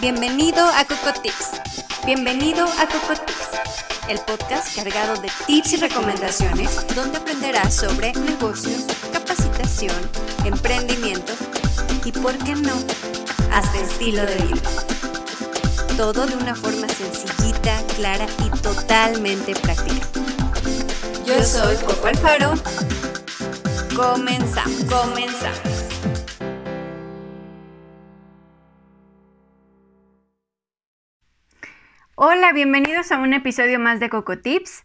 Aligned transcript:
Bienvenido 0.00 0.66
a 0.66 0.84
Cocotips. 0.84 1.52
Bienvenido 2.04 2.66
a 2.66 2.86
Cocotips, 2.86 3.48
el 4.08 4.18
podcast 4.20 4.76
cargado 4.76 5.20
de 5.22 5.30
tips 5.46 5.72
y 5.72 5.76
recomendaciones 5.76 6.86
donde 6.94 7.18
aprenderás 7.18 7.74
sobre 7.74 8.12
negocios, 8.12 8.84
capacitación, 9.12 9.96
emprendimiento 10.44 11.32
y, 12.04 12.12
por 12.12 12.36
qué 12.38 12.54
no, 12.54 12.74
hasta 13.50 13.78
estilo 13.78 14.26
de 14.26 14.34
vida. 14.34 14.70
Todo 15.96 16.26
de 16.26 16.36
una 16.36 16.54
forma 16.54 16.86
sencillita, 16.88 17.82
clara 17.96 18.26
y 18.44 18.50
totalmente 18.60 19.54
práctica. 19.54 20.06
Yo 21.24 21.42
soy 21.42 21.76
Coco 21.76 22.08
Alfaro. 22.08 22.54
Comenzamos, 23.96 24.84
comenzamos. 24.84 25.83
Hola, 32.36 32.52
bienvenidos 32.52 33.12
a 33.12 33.18
un 33.18 33.32
episodio 33.32 33.78
más 33.78 34.00
de 34.00 34.10
Coco 34.10 34.38
Tips. 34.38 34.82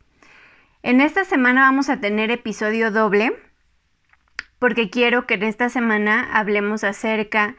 En 0.83 1.01
esta 1.01 1.25
semana 1.25 1.61
vamos 1.61 1.89
a 1.89 1.99
tener 1.99 2.29
episodio 2.29 2.91
doble 2.91 3.35
porque 4.59 4.91
quiero 4.91 5.25
que 5.25 5.33
en 5.33 5.41
esta 5.41 5.67
semana 5.69 6.29
hablemos 6.31 6.83
acerca 6.83 7.55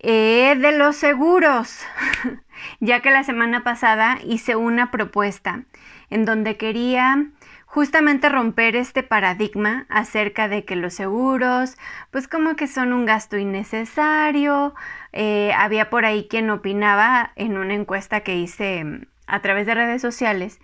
eh, 0.00 0.56
de 0.58 0.76
los 0.76 0.96
seguros, 0.96 1.78
ya 2.80 2.98
que 2.98 3.12
la 3.12 3.22
semana 3.22 3.62
pasada 3.62 4.18
hice 4.26 4.56
una 4.56 4.90
propuesta 4.90 5.66
en 6.10 6.24
donde 6.24 6.56
quería 6.56 7.28
justamente 7.66 8.28
romper 8.28 8.74
este 8.74 9.04
paradigma 9.04 9.86
acerca 9.88 10.48
de 10.48 10.64
que 10.64 10.74
los 10.74 10.94
seguros, 10.94 11.78
pues 12.10 12.26
como 12.26 12.56
que 12.56 12.66
son 12.66 12.92
un 12.92 13.06
gasto 13.06 13.38
innecesario. 13.38 14.74
Eh, 15.12 15.52
había 15.56 15.90
por 15.90 16.04
ahí 16.04 16.26
quien 16.28 16.50
opinaba 16.50 17.30
en 17.36 17.56
una 17.56 17.74
encuesta 17.74 18.20
que 18.20 18.34
hice 18.34 19.06
a 19.26 19.40
través 19.40 19.66
de 19.66 19.74
redes 19.74 20.02
sociales 20.02 20.60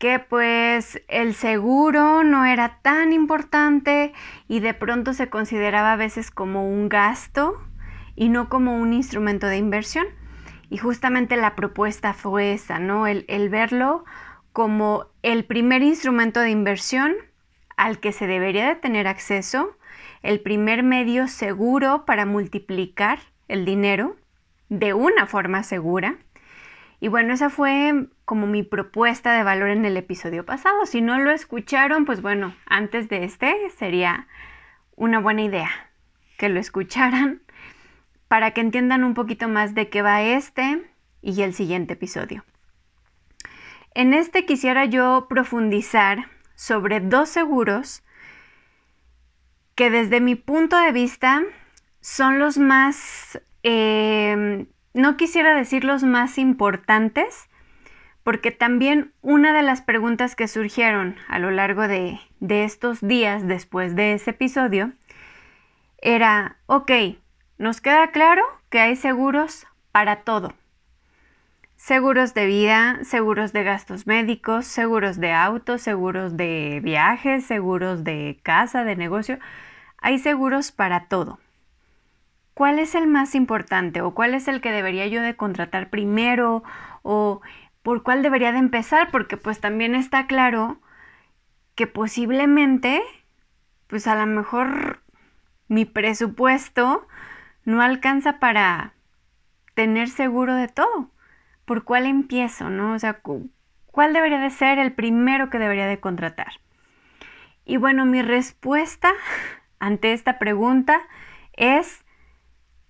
que 0.00 0.18
pues 0.18 1.02
el 1.08 1.34
seguro 1.34 2.24
no 2.24 2.46
era 2.46 2.78
tan 2.80 3.12
importante 3.12 4.14
y 4.48 4.60
de 4.60 4.72
pronto 4.72 5.12
se 5.12 5.28
consideraba 5.28 5.92
a 5.92 5.96
veces 5.96 6.30
como 6.30 6.66
un 6.66 6.88
gasto 6.88 7.60
y 8.16 8.30
no 8.30 8.48
como 8.48 8.78
un 8.78 8.94
instrumento 8.94 9.46
de 9.46 9.58
inversión. 9.58 10.06
Y 10.70 10.78
justamente 10.78 11.36
la 11.36 11.54
propuesta 11.54 12.14
fue 12.14 12.54
esa, 12.54 12.78
¿no? 12.78 13.06
El, 13.06 13.26
el 13.28 13.50
verlo 13.50 14.06
como 14.54 15.08
el 15.22 15.44
primer 15.44 15.82
instrumento 15.82 16.40
de 16.40 16.48
inversión 16.48 17.14
al 17.76 18.00
que 18.00 18.12
se 18.12 18.26
debería 18.26 18.68
de 18.68 18.76
tener 18.76 19.06
acceso, 19.06 19.76
el 20.22 20.40
primer 20.40 20.82
medio 20.82 21.28
seguro 21.28 22.06
para 22.06 22.24
multiplicar 22.24 23.18
el 23.48 23.66
dinero 23.66 24.16
de 24.70 24.94
una 24.94 25.26
forma 25.26 25.62
segura. 25.62 26.16
Y 27.00 27.08
bueno, 27.08 27.32
esa 27.32 27.48
fue 27.48 28.08
como 28.26 28.46
mi 28.46 28.62
propuesta 28.62 29.32
de 29.32 29.42
valor 29.42 29.70
en 29.70 29.86
el 29.86 29.96
episodio 29.96 30.44
pasado. 30.44 30.84
Si 30.84 31.00
no 31.00 31.18
lo 31.18 31.30
escucharon, 31.30 32.04
pues 32.04 32.20
bueno, 32.20 32.54
antes 32.66 33.08
de 33.08 33.24
este 33.24 33.56
sería 33.70 34.28
una 34.96 35.18
buena 35.18 35.42
idea 35.42 35.70
que 36.36 36.50
lo 36.50 36.60
escucharan 36.60 37.42
para 38.28 38.52
que 38.52 38.60
entiendan 38.60 39.02
un 39.02 39.14
poquito 39.14 39.48
más 39.48 39.74
de 39.74 39.88
qué 39.88 40.02
va 40.02 40.22
este 40.22 40.82
y 41.22 41.40
el 41.42 41.54
siguiente 41.54 41.94
episodio. 41.94 42.44
En 43.94 44.14
este 44.14 44.44
quisiera 44.44 44.84
yo 44.84 45.26
profundizar 45.28 46.28
sobre 46.54 47.00
dos 47.00 47.30
seguros 47.30 48.04
que 49.74 49.90
desde 49.90 50.20
mi 50.20 50.34
punto 50.34 50.78
de 50.78 50.92
vista 50.92 51.42
son 52.00 52.38
los 52.38 52.58
más, 52.58 53.40
eh, 53.62 54.66
no 54.94 55.16
quisiera 55.16 55.54
decir 55.54 55.84
los 55.84 56.02
más 56.02 56.38
importantes, 56.38 57.48
porque 58.22 58.50
también 58.50 59.12
una 59.22 59.52
de 59.52 59.62
las 59.62 59.82
preguntas 59.82 60.36
que 60.36 60.48
surgieron 60.48 61.16
a 61.28 61.38
lo 61.38 61.50
largo 61.50 61.88
de, 61.88 62.20
estos 62.40 63.00
días 63.00 63.46
después 63.46 63.96
de 63.96 64.14
ese 64.14 64.30
episodio 64.30 64.92
era, 65.98 66.56
ok, 66.66 66.90
nos 67.58 67.80
queda 67.80 68.10
claro 68.10 68.42
que 68.68 68.80
hay 68.80 68.96
seguros 68.96 69.66
para 69.92 70.22
todo 70.22 70.54
seguros 71.80 72.34
de 72.34 72.44
vida, 72.44 72.98
seguros 73.04 73.54
de 73.54 73.64
gastos 73.64 74.06
médicos, 74.06 74.66
seguros 74.66 75.18
de 75.18 75.32
autos, 75.32 75.80
seguros 75.80 76.36
de 76.36 76.80
viajes, 76.84 77.46
seguros 77.46 78.04
de 78.04 78.38
casa, 78.42 78.84
de 78.84 78.96
negocio. 78.96 79.38
Hay 79.96 80.18
seguros 80.18 80.72
para 80.72 81.06
todo. 81.06 81.38
¿Cuál 82.54 82.78
es 82.78 82.94
el 82.94 83.06
más 83.06 83.34
importante 83.34 84.02
o 84.02 84.14
cuál 84.14 84.34
es 84.34 84.48
el 84.48 84.60
que 84.60 84.72
debería 84.72 85.06
yo 85.06 85.22
de 85.22 85.36
contratar 85.36 85.90
primero 85.90 86.62
o 87.02 87.40
por 87.82 88.02
cuál 88.02 88.22
debería 88.22 88.52
de 88.52 88.58
empezar? 88.58 89.10
Porque 89.10 89.36
pues 89.36 89.60
también 89.60 89.94
está 89.94 90.26
claro 90.26 90.80
que 91.74 91.86
posiblemente 91.86 93.02
pues 93.86 94.06
a 94.06 94.14
lo 94.14 94.26
mejor 94.26 95.02
mi 95.68 95.84
presupuesto 95.84 97.06
no 97.64 97.82
alcanza 97.82 98.38
para 98.38 98.94
tener 99.74 100.08
seguro 100.08 100.54
de 100.54 100.68
todo 100.68 101.10
por 101.64 101.84
cuál 101.84 102.06
empiezo, 102.06 102.68
¿no? 102.70 102.94
O 102.94 102.98
sea, 102.98 103.20
¿cuál 103.86 104.12
debería 104.12 104.38
de 104.38 104.50
ser 104.50 104.78
el 104.78 104.92
primero 104.92 105.50
que 105.50 105.58
debería 105.58 105.86
de 105.86 106.00
contratar? 106.00 106.54
Y 107.64 107.76
bueno, 107.76 108.04
mi 108.04 108.22
respuesta 108.22 109.12
ante 109.78 110.12
esta 110.12 110.38
pregunta 110.38 111.00
es, 111.52 112.04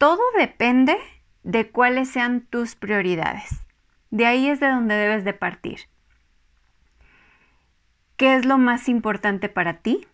todo 0.01 0.21
depende 0.37 0.97
de 1.43 1.71
cuáles 1.71 2.11
sean 2.11 2.41
tus 2.41 2.75
prioridades. 2.75 3.61
De 4.11 4.25
ahí 4.27 4.49
es 4.49 4.59
de 4.59 4.69
donde 4.69 4.95
debes 4.97 5.25
de 5.25 5.35
partir. 5.35 5.83
¿Qué 8.17 8.35
es 8.35 8.47
lo 8.47 8.59
más 8.59 8.89
importante 8.89 9.49
para 9.49 9.75
ti? 9.83 10.09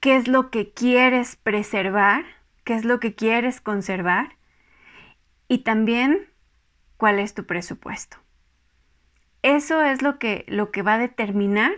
¿Qué 0.00 0.16
es 0.16 0.28
lo 0.28 0.50
que 0.50 0.72
quieres 0.72 1.36
preservar? 1.36 2.24
¿Qué 2.62 2.74
es 2.74 2.84
lo 2.84 3.00
que 3.00 3.14
quieres 3.14 3.60
conservar? 3.60 4.36
y 5.48 5.58
también 5.58 6.28
cuál 6.96 7.18
es 7.18 7.34
tu 7.34 7.46
presupuesto. 7.46 8.18
Eso 9.42 9.82
es 9.82 10.02
lo 10.02 10.18
que, 10.18 10.44
lo 10.48 10.70
que 10.70 10.82
va 10.82 10.94
a 10.94 10.98
determinar 10.98 11.72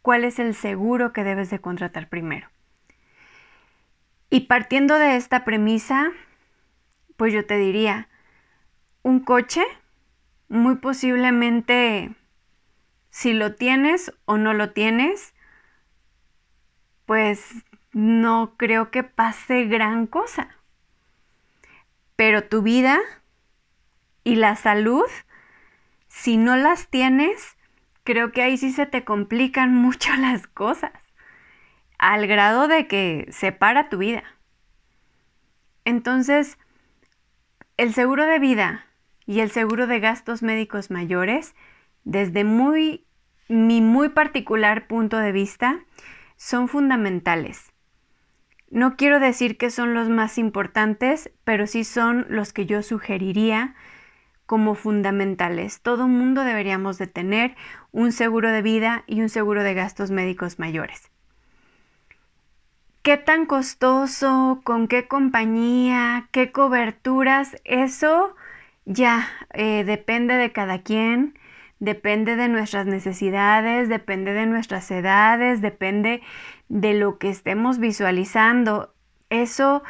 cuál 0.00 0.24
es 0.24 0.38
el 0.38 0.54
seguro 0.54 1.12
que 1.12 1.24
debes 1.24 1.50
de 1.50 1.60
contratar 1.60 2.08
primero. 2.08 2.48
Y 4.32 4.46
partiendo 4.46 4.98
de 4.98 5.16
esta 5.16 5.44
premisa, 5.44 6.10
pues 7.18 7.34
yo 7.34 7.44
te 7.44 7.58
diría, 7.58 8.08
un 9.02 9.20
coche, 9.20 9.62
muy 10.48 10.76
posiblemente, 10.76 12.14
si 13.10 13.34
lo 13.34 13.56
tienes 13.56 14.10
o 14.24 14.38
no 14.38 14.54
lo 14.54 14.70
tienes, 14.70 15.34
pues 17.04 17.46
no 17.92 18.54
creo 18.56 18.90
que 18.90 19.02
pase 19.02 19.66
gran 19.66 20.06
cosa. 20.06 20.48
Pero 22.16 22.42
tu 22.44 22.62
vida 22.62 23.00
y 24.24 24.36
la 24.36 24.56
salud, 24.56 25.04
si 26.08 26.38
no 26.38 26.56
las 26.56 26.88
tienes, 26.88 27.58
creo 28.02 28.32
que 28.32 28.40
ahí 28.40 28.56
sí 28.56 28.72
se 28.72 28.86
te 28.86 29.04
complican 29.04 29.74
mucho 29.82 30.16
las 30.16 30.46
cosas, 30.46 30.92
al 32.02 32.26
grado 32.26 32.66
de 32.66 32.88
que 32.88 33.28
se 33.30 33.52
para 33.52 33.88
tu 33.88 33.98
vida. 33.98 34.24
Entonces, 35.84 36.58
el 37.76 37.94
seguro 37.94 38.26
de 38.26 38.40
vida 38.40 38.86
y 39.24 39.38
el 39.38 39.52
seguro 39.52 39.86
de 39.86 40.00
gastos 40.00 40.42
médicos 40.42 40.90
mayores, 40.90 41.54
desde 42.02 42.42
muy, 42.42 43.06
mi 43.48 43.80
muy 43.80 44.08
particular 44.08 44.88
punto 44.88 45.16
de 45.16 45.30
vista, 45.30 45.78
son 46.36 46.66
fundamentales. 46.66 47.72
No 48.68 48.96
quiero 48.96 49.20
decir 49.20 49.56
que 49.56 49.70
son 49.70 49.94
los 49.94 50.08
más 50.08 50.38
importantes, 50.38 51.30
pero 51.44 51.68
sí 51.68 51.84
son 51.84 52.26
los 52.28 52.52
que 52.52 52.66
yo 52.66 52.82
sugeriría 52.82 53.76
como 54.44 54.74
fundamentales. 54.74 55.80
Todo 55.82 56.08
mundo 56.08 56.42
deberíamos 56.42 56.98
de 56.98 57.06
tener 57.06 57.54
un 57.92 58.10
seguro 58.10 58.50
de 58.50 58.62
vida 58.62 59.04
y 59.06 59.20
un 59.20 59.28
seguro 59.28 59.62
de 59.62 59.74
gastos 59.74 60.10
médicos 60.10 60.58
mayores. 60.58 61.11
¿Qué 63.02 63.16
tan 63.16 63.46
costoso? 63.46 64.60
¿Con 64.62 64.86
qué 64.86 65.08
compañía? 65.08 66.28
¿Qué 66.30 66.52
coberturas? 66.52 67.56
Eso 67.64 68.36
ya 68.84 69.28
eh, 69.54 69.82
depende 69.82 70.34
de 70.34 70.52
cada 70.52 70.82
quien, 70.82 71.36
depende 71.80 72.36
de 72.36 72.48
nuestras 72.48 72.86
necesidades, 72.86 73.88
depende 73.88 74.32
de 74.34 74.46
nuestras 74.46 74.88
edades, 74.92 75.60
depende 75.60 76.22
de 76.68 76.94
lo 76.94 77.18
que 77.18 77.28
estemos 77.28 77.80
visualizando. 77.80 78.94
Eso 79.30 79.82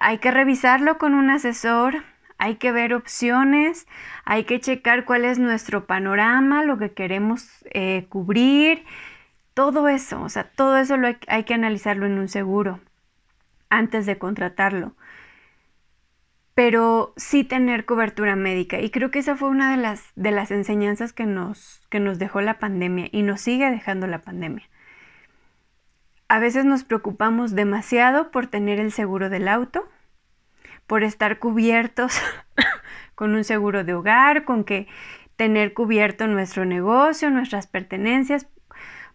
hay 0.00 0.16
que 0.16 0.30
revisarlo 0.30 0.96
con 0.96 1.12
un 1.12 1.28
asesor, 1.28 2.02
hay 2.38 2.56
que 2.56 2.72
ver 2.72 2.94
opciones, 2.94 3.86
hay 4.24 4.44
que 4.44 4.58
checar 4.58 5.04
cuál 5.04 5.26
es 5.26 5.38
nuestro 5.38 5.86
panorama, 5.86 6.64
lo 6.64 6.78
que 6.78 6.92
queremos 6.94 7.46
eh, 7.72 8.06
cubrir, 8.08 8.84
todo 9.54 9.88
eso, 9.88 10.20
o 10.22 10.28
sea, 10.28 10.44
todo 10.44 10.76
eso 10.78 10.96
lo 10.96 11.08
hay, 11.28 11.44
que 11.44 11.54
analizarlo 11.54 12.06
en 12.06 12.18
un 12.18 12.28
seguro 12.28 12.80
antes 13.70 14.06
de 14.06 14.18
contratarlo. 14.18 14.94
pero 16.54 17.14
sí 17.16 17.42
tener 17.44 17.84
cobertura 17.84 18.36
médica. 18.36 18.80
Y 18.80 18.90
creo 18.90 19.10
que 19.10 19.18
esa 19.18 19.36
fue 19.36 19.48
una 19.48 19.72
de 19.72 19.76
las, 19.76 20.12
de 20.14 20.30
las 20.30 20.52
enseñanzas 20.52 21.12
que 21.12 21.26
nos, 21.26 21.82
que 21.90 21.98
nos 22.00 22.18
dejó 22.20 22.40
la 22.42 22.60
pandemia 22.60 23.08
y 23.10 23.22
nos 23.22 23.40
sigue 23.40 23.70
dejando 23.70 24.06
la 24.06 24.20
pandemia. 24.22 24.68
A 26.28 26.38
veces 26.38 26.64
nos 26.64 26.84
preocupamos 26.84 27.54
demasiado 27.54 28.30
por 28.30 28.46
tener 28.46 28.78
el 28.80 28.92
seguro 28.92 29.30
del 29.30 29.48
auto, 29.48 29.88
por 30.86 31.02
estar 31.02 31.38
cubiertos 31.38 32.20
con 33.16 33.34
un 33.34 33.44
seguro 33.44 33.84
de 33.84 33.94
hogar, 33.94 34.44
con 34.44 34.64
que 34.64 34.86
tener 35.36 35.74
cubierto 35.74 36.26
nuestro 36.28 36.64
negocio, 36.64 37.30
nuestras 37.30 37.66
pertenencias, 37.66 38.46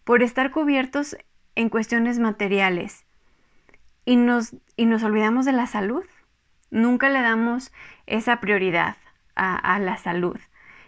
por 0.10 0.24
estar 0.24 0.50
cubiertos 0.50 1.16
en 1.54 1.70
cuestiones 1.70 2.18
materiales. 2.18 3.06
Y 4.06 4.16
nos, 4.16 4.56
y 4.76 4.88
nos 4.88 5.04
olvidamos 5.04 5.46
de 5.46 5.52
la 5.52 5.68
salud. 5.68 6.04
Nunca 6.72 7.10
le 7.10 7.22
damos 7.22 7.72
esa 8.08 8.40
prioridad 8.40 8.98
a, 9.36 9.56
a 9.56 9.78
la 9.78 9.98
salud 9.98 10.40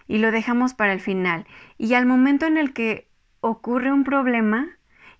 y 0.07 0.17
lo 0.17 0.31
dejamos 0.31 0.73
para 0.73 0.93
el 0.93 0.99
final. 0.99 1.45
Y 1.77 1.93
al 1.93 2.07
momento 2.07 2.47
en 2.47 2.57
el 2.57 2.73
que 2.73 3.11
ocurre 3.41 3.91
un 3.93 4.05
problema 4.05 4.69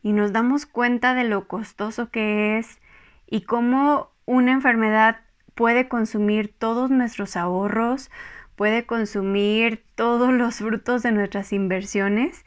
y 0.02 0.14
nos 0.14 0.34
damos 0.34 0.66
cuenta 0.66 1.14
de 1.14 1.26
lo 1.26 1.48
costoso 1.48 2.10
que 2.10 2.58
es 2.58 2.80
y 3.28 3.42
cómo 3.42 4.10
una 4.26 4.52
enfermedad 4.52 5.18
puede 5.54 5.88
consumir 5.88 6.52
todos 6.58 6.90
nuestros 6.90 7.38
ahorros, 7.38 8.10
puede 8.56 8.84
consumir 8.88 9.86
todos 9.94 10.34
los 10.34 10.56
frutos 10.56 11.04
de 11.04 11.12
nuestras 11.12 11.54
inversiones, 11.54 12.44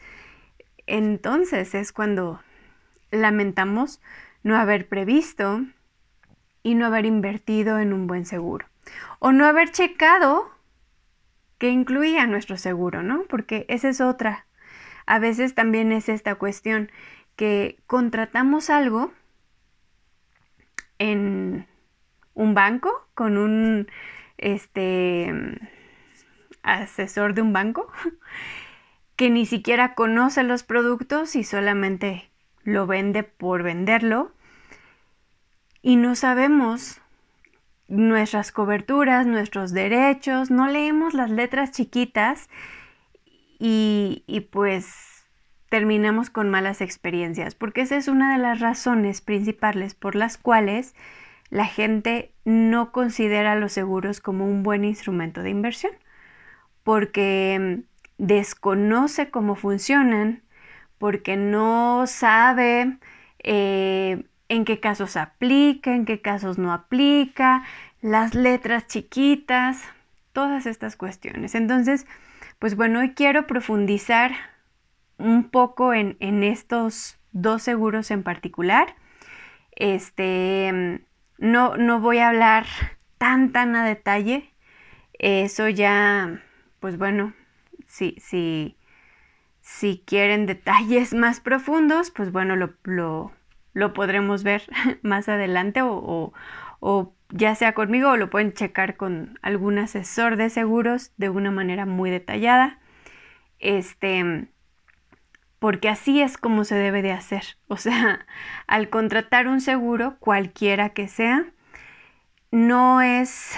entonces 0.86 1.74
es 1.74 1.92
cuando 1.92 2.40
lamentamos 3.10 4.00
no 4.42 4.56
haber 4.56 4.88
previsto 4.88 5.64
y 6.62 6.74
no 6.74 6.86
haber 6.86 7.06
invertido 7.06 7.78
en 7.78 7.92
un 7.92 8.06
buen 8.06 8.26
seguro. 8.26 8.66
O 9.18 9.32
no 9.32 9.46
haber 9.46 9.70
checado 9.70 10.50
que 11.58 11.70
incluía 11.70 12.26
nuestro 12.26 12.56
seguro, 12.56 13.02
¿no? 13.02 13.22
Porque 13.24 13.64
esa 13.68 13.88
es 13.88 14.00
otra. 14.00 14.46
A 15.06 15.18
veces 15.18 15.54
también 15.54 15.92
es 15.92 16.08
esta 16.08 16.34
cuestión 16.34 16.90
que 17.36 17.78
contratamos 17.86 18.70
algo 18.70 19.12
en 20.98 21.66
un 22.34 22.54
banco 22.54 23.06
con 23.14 23.36
un 23.38 23.88
este 24.38 25.32
asesor 26.62 27.34
de 27.34 27.42
un 27.42 27.52
banco 27.52 27.90
que 29.16 29.30
ni 29.30 29.46
siquiera 29.46 29.94
conoce 29.94 30.42
los 30.42 30.62
productos 30.62 31.36
y 31.36 31.44
solamente 31.44 32.30
lo 32.64 32.86
vende 32.86 33.22
por 33.22 33.62
venderlo. 33.62 34.32
Y 35.82 35.96
no 35.96 36.14
sabemos 36.14 37.00
nuestras 37.88 38.50
coberturas, 38.50 39.26
nuestros 39.26 39.72
derechos, 39.72 40.50
no 40.50 40.66
leemos 40.68 41.14
las 41.14 41.30
letras 41.30 41.70
chiquitas 41.70 42.48
y, 43.58 44.24
y, 44.26 44.40
pues 44.40 45.26
terminamos 45.68 46.30
con 46.30 46.50
malas 46.50 46.80
experiencias, 46.80 47.54
porque 47.54 47.82
esa 47.82 47.96
es 47.96 48.08
una 48.08 48.32
de 48.32 48.42
las 48.42 48.60
razones 48.60 49.20
principales 49.20 49.94
por 49.94 50.14
las 50.14 50.38
cuales 50.38 50.94
la 51.50 51.66
gente 51.66 52.32
no 52.44 52.92
considera 52.92 53.54
los 53.54 53.72
seguros 53.72 54.20
como 54.20 54.46
un 54.46 54.62
buen 54.62 54.84
instrumento 54.84 55.42
de 55.42 55.50
inversión, 55.50 55.92
porque 56.82 57.84
desconoce 58.26 59.30
cómo 59.30 59.54
funcionan, 59.54 60.42
porque 60.98 61.36
no 61.36 62.06
sabe 62.06 62.96
eh, 63.40 64.24
en 64.48 64.64
qué 64.64 64.80
casos 64.80 65.16
aplica, 65.16 65.94
en 65.94 66.06
qué 66.06 66.22
casos 66.22 66.56
no 66.56 66.72
aplica, 66.72 67.64
las 68.00 68.34
letras 68.34 68.86
chiquitas, 68.86 69.82
todas 70.32 70.64
estas 70.66 70.96
cuestiones. 70.96 71.54
Entonces, 71.54 72.06
pues 72.58 72.76
bueno, 72.76 73.00
hoy 73.00 73.12
quiero 73.12 73.46
profundizar 73.46 74.32
un 75.18 75.50
poco 75.50 75.92
en, 75.92 76.16
estos 76.42 77.18
dos 77.32 77.62
seguros 77.62 78.10
en 78.10 78.22
particular. 78.22 78.96
Este, 79.72 81.02
no, 81.38 81.76
no 81.76 82.00
voy 82.00 82.18
a 82.18 82.28
hablar 82.28 82.66
tan, 83.18 83.52
tan 83.52 83.76
a 83.76 83.84
detalle. 83.84 84.50
Eso 85.18 85.68
ya, 85.68 86.42
pues 86.80 86.96
bueno, 86.96 87.34
si, 87.94 88.16
si, 88.18 88.76
si 89.60 90.02
quieren 90.04 90.46
detalles 90.46 91.14
más 91.14 91.40
profundos, 91.40 92.10
pues 92.10 92.32
bueno, 92.32 92.56
lo, 92.56 92.74
lo, 93.72 93.92
podremos 93.92 94.42
ver 94.42 94.64
más 95.02 95.28
adelante 95.28 95.82
o, 95.82 96.32
o, 96.80 97.14
ya 97.30 97.54
sea 97.54 97.72
conmigo 97.72 98.10
o 98.10 98.16
lo 98.16 98.30
pueden 98.30 98.52
checar 98.52 98.96
con 98.96 99.38
algún 99.42 99.78
asesor 99.78 100.36
de 100.36 100.50
seguros 100.50 101.12
de 101.16 101.28
una 101.28 101.50
manera 101.50 101.86
muy 101.86 102.10
detallada. 102.10 102.78
Este, 103.60 104.48
porque 105.58 105.88
así 105.88 106.20
es 106.20 106.36
como 106.36 106.64
se 106.64 106.74
debe 106.74 107.00
de 107.00 107.12
hacer. 107.12 107.44
O 107.68 107.76
sea, 107.76 108.26
al 108.66 108.88
contratar 108.90 109.48
un 109.48 109.60
seguro, 109.60 110.16
cualquiera 110.20 110.90
que 110.90 111.08
sea, 111.08 111.46
no 112.50 113.02
es, 113.02 113.54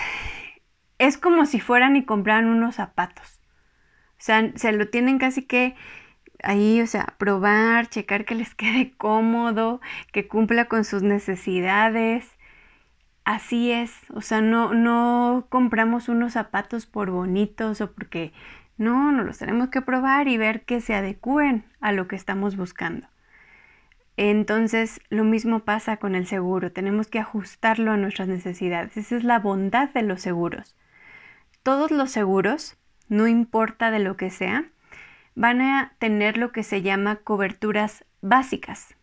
es 0.99 1.19
como 1.19 1.47
si 1.47 1.61
fueran 1.61 1.97
y 1.97 2.05
compraran 2.05 2.47
unos 2.47 2.77
zapatos. 2.77 3.36
Sea, 4.27 4.51
se 4.57 4.73
lo 4.73 4.89
tienen 4.89 5.19
casi 5.21 5.43
que 5.43 5.77
ahí, 6.43 6.81
o 6.81 6.87
sea, 6.89 7.15
probar, 7.17 7.89
checar 7.89 8.25
que 8.25 8.35
les 8.35 8.55
quede 8.57 8.93
cómodo, 8.99 9.81
que 10.13 10.27
cumpla 10.27 10.65
con 10.67 10.85
sus 10.85 11.03
necesidades. 11.05 12.29
Así 13.25 13.71
es, 13.71 13.93
o 14.13 14.23
sea, 14.23 14.41
no, 14.41 14.75
no 14.75 15.47
compramos 15.49 16.09
unos 16.09 16.33
zapatos 16.33 16.87
por 16.87 17.11
bonitos 17.13 17.81
o 17.81 17.93
porque 17.93 18.33
no, 18.79 19.13
no 19.13 19.23
los 19.23 19.39
tenemos 19.39 19.69
que 19.69 19.81
probar 19.81 20.27
y 20.27 20.39
ver 20.39 20.65
que 20.65 20.81
se 20.81 20.95
adecúen 20.95 21.65
a 21.81 21.93
lo 21.93 22.09
que 22.09 22.17
estamos 22.17 22.57
buscando. 22.57 23.07
Entonces, 24.17 25.01
lo 25.09 25.23
mismo 25.23 25.61
pasa 25.61 25.99
con 25.99 26.17
el 26.17 26.27
seguro, 26.27 26.73
tenemos 26.73 27.07
que 27.07 27.21
ajustarlo 27.21 27.93
a 27.93 27.97
nuestras 27.97 28.27
necesidades. 28.27 28.97
Esa 28.97 29.17
es 29.17 29.25
la 29.25 29.39
bondad 29.39 29.91
de 29.91 30.03
los 30.03 30.21
seguros. 30.21 30.75
Todos 31.63 31.93
los 31.93 32.11
seguros 32.11 32.77
no 33.09 33.27
importa 33.27 33.91
de 33.91 33.99
lo 33.99 34.17
que 34.17 34.31
sea, 34.31 34.65
van 35.35 35.61
a 35.61 35.93
tener 35.99 36.37
lo 36.37 36.51
que 36.53 36.63
se 36.63 36.83
llama 36.83 37.17
coberturas 37.17 38.05
básicas. 38.23 38.95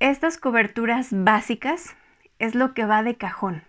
Estas 0.00 0.38
coberturas 0.38 1.08
básicas 1.10 1.96
es 2.38 2.54
lo 2.54 2.74
que 2.74 2.84
va 2.84 3.02
de 3.02 3.16
cajón. 3.16 3.62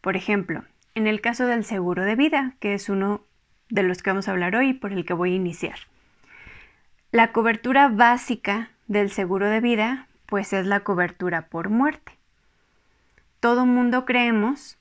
Por 0.00 0.16
ejemplo, 0.16 0.64
en 0.94 1.06
el 1.06 1.20
caso 1.20 1.46
del 1.46 1.64
seguro 1.64 2.04
de 2.04 2.16
vida, 2.16 2.54
que 2.60 2.74
es 2.74 2.88
uno 2.88 3.22
de 3.68 3.82
los 3.82 4.02
que 4.02 4.10
vamos 4.10 4.28
a 4.28 4.32
hablar 4.32 4.54
hoy 4.54 4.70
y 4.70 4.74
por 4.74 4.92
el 4.92 5.04
que 5.04 5.14
voy 5.14 5.32
a 5.32 5.36
iniciar. 5.36 5.78
La 7.10 7.32
cobertura 7.32 7.88
básica 7.88 8.70
del 8.86 9.10
seguro 9.10 9.48
de 9.48 9.60
vida, 9.60 10.06
pues 10.26 10.52
es 10.52 10.66
la 10.66 10.80
cobertura 10.80 11.46
por 11.46 11.68
muerte. 11.68 12.12
Todo 13.40 13.66
mundo 13.66 14.04
creemos 14.04 14.78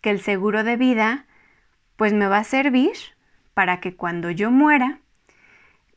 que 0.00 0.10
el 0.10 0.20
seguro 0.20 0.64
de 0.64 0.76
vida, 0.76 1.24
pues 1.96 2.12
me 2.12 2.26
va 2.26 2.38
a 2.38 2.44
servir 2.44 2.92
para 3.54 3.80
que 3.80 3.94
cuando 3.94 4.30
yo 4.30 4.50
muera, 4.50 4.98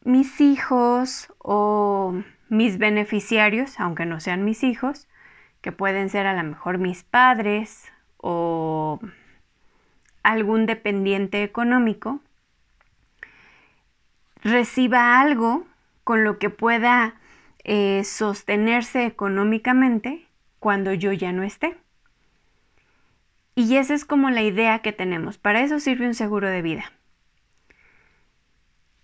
mis 0.04 0.40
hijos 0.40 1.34
o 1.40 2.16
mis 2.50 2.78
beneficiarios, 2.78 3.80
aunque 3.80 4.06
no 4.06 4.20
sean 4.20 4.46
mis 4.46 4.64
hijos, 4.64 5.08
que 5.62 5.72
pueden 5.72 6.10
ser 6.10 6.28
a 6.28 6.34
lo 6.34 6.44
mejor 6.48 6.78
mis 6.78 7.04
padres 7.04 7.92
o 8.18 9.00
algún 10.24 10.66
dependiente 10.66 11.44
económico, 11.44 12.22
reciba 14.44 15.20
algo 15.20 15.66
con 16.04 16.24
lo 16.24 16.40
que 16.40 16.50
pueda 16.50 17.16
eh, 17.64 18.04
sostenerse 18.06 19.06
económicamente 19.06 20.26
cuando 20.60 20.94
yo 20.94 21.12
ya 21.12 21.34
no 21.34 21.44
esté. 21.44 21.78
Y 23.56 23.76
esa 23.78 23.94
es 23.94 24.06
como 24.06 24.30
la 24.30 24.44
idea 24.44 24.80
que 24.80 24.94
tenemos. 24.94 25.38
Para 25.38 25.62
eso 25.62 25.80
sirve 25.80 26.06
un 26.06 26.14
seguro 26.14 26.48
de 26.48 26.62
vida. 26.62 26.92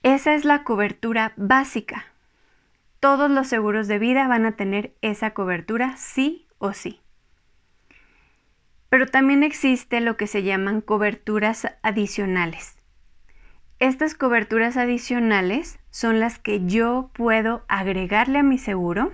Esa 0.03 0.33
es 0.33 0.43
la 0.43 0.65
cobertura 0.65 1.31
básica. 1.37 2.07
Todos 2.99 3.31
los 3.31 3.47
seguros 3.47 3.87
de 3.87 3.99
vida 3.99 4.27
van 4.27 4.45
a 4.45 4.57
tener 4.57 4.93
esa 5.01 5.33
cobertura 5.33 5.95
sí 5.95 6.45
o 6.57 6.73
sí. 6.73 6.99
Pero 8.89 9.07
también 9.07 9.43
existe 9.43 10.01
lo 10.01 10.17
que 10.17 10.27
se 10.27 10.43
llaman 10.43 10.81
coberturas 10.81 11.69
adicionales. 11.83 12.75
Estas 13.79 14.13
coberturas 14.13 14.75
adicionales 14.75 15.79
son 15.89 16.19
las 16.19 16.37
que 16.37 16.65
yo 16.65 17.09
puedo 17.13 17.63
agregarle 17.69 18.39
a 18.39 18.43
mi 18.43 18.57
seguro 18.57 19.13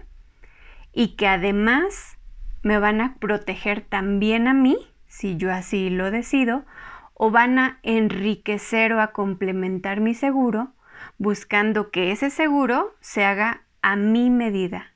y 0.91 1.15
que 1.17 1.27
además 1.27 2.17
me 2.63 2.79
van 2.79 2.99
a 2.99 3.13
proteger 3.19 3.81
también 3.81 4.47
a 4.47 4.55
mí, 4.55 4.75
si 5.07 5.37
yo 5.37 5.53
así 5.53 5.91
lo 5.91 6.09
decido, 6.09 6.65
o 7.13 7.29
van 7.29 7.59
a 7.59 7.79
enriquecer 7.83 8.91
o 8.93 9.01
a 9.01 9.11
complementar 9.11 10.01
mi 10.01 10.15
seguro 10.15 10.73
buscando 11.19 11.91
que 11.91 12.11
ese 12.11 12.31
seguro 12.31 12.95
se 13.01 13.25
haga 13.25 13.61
a 13.81 13.95
mi 13.95 14.29
medida, 14.31 14.93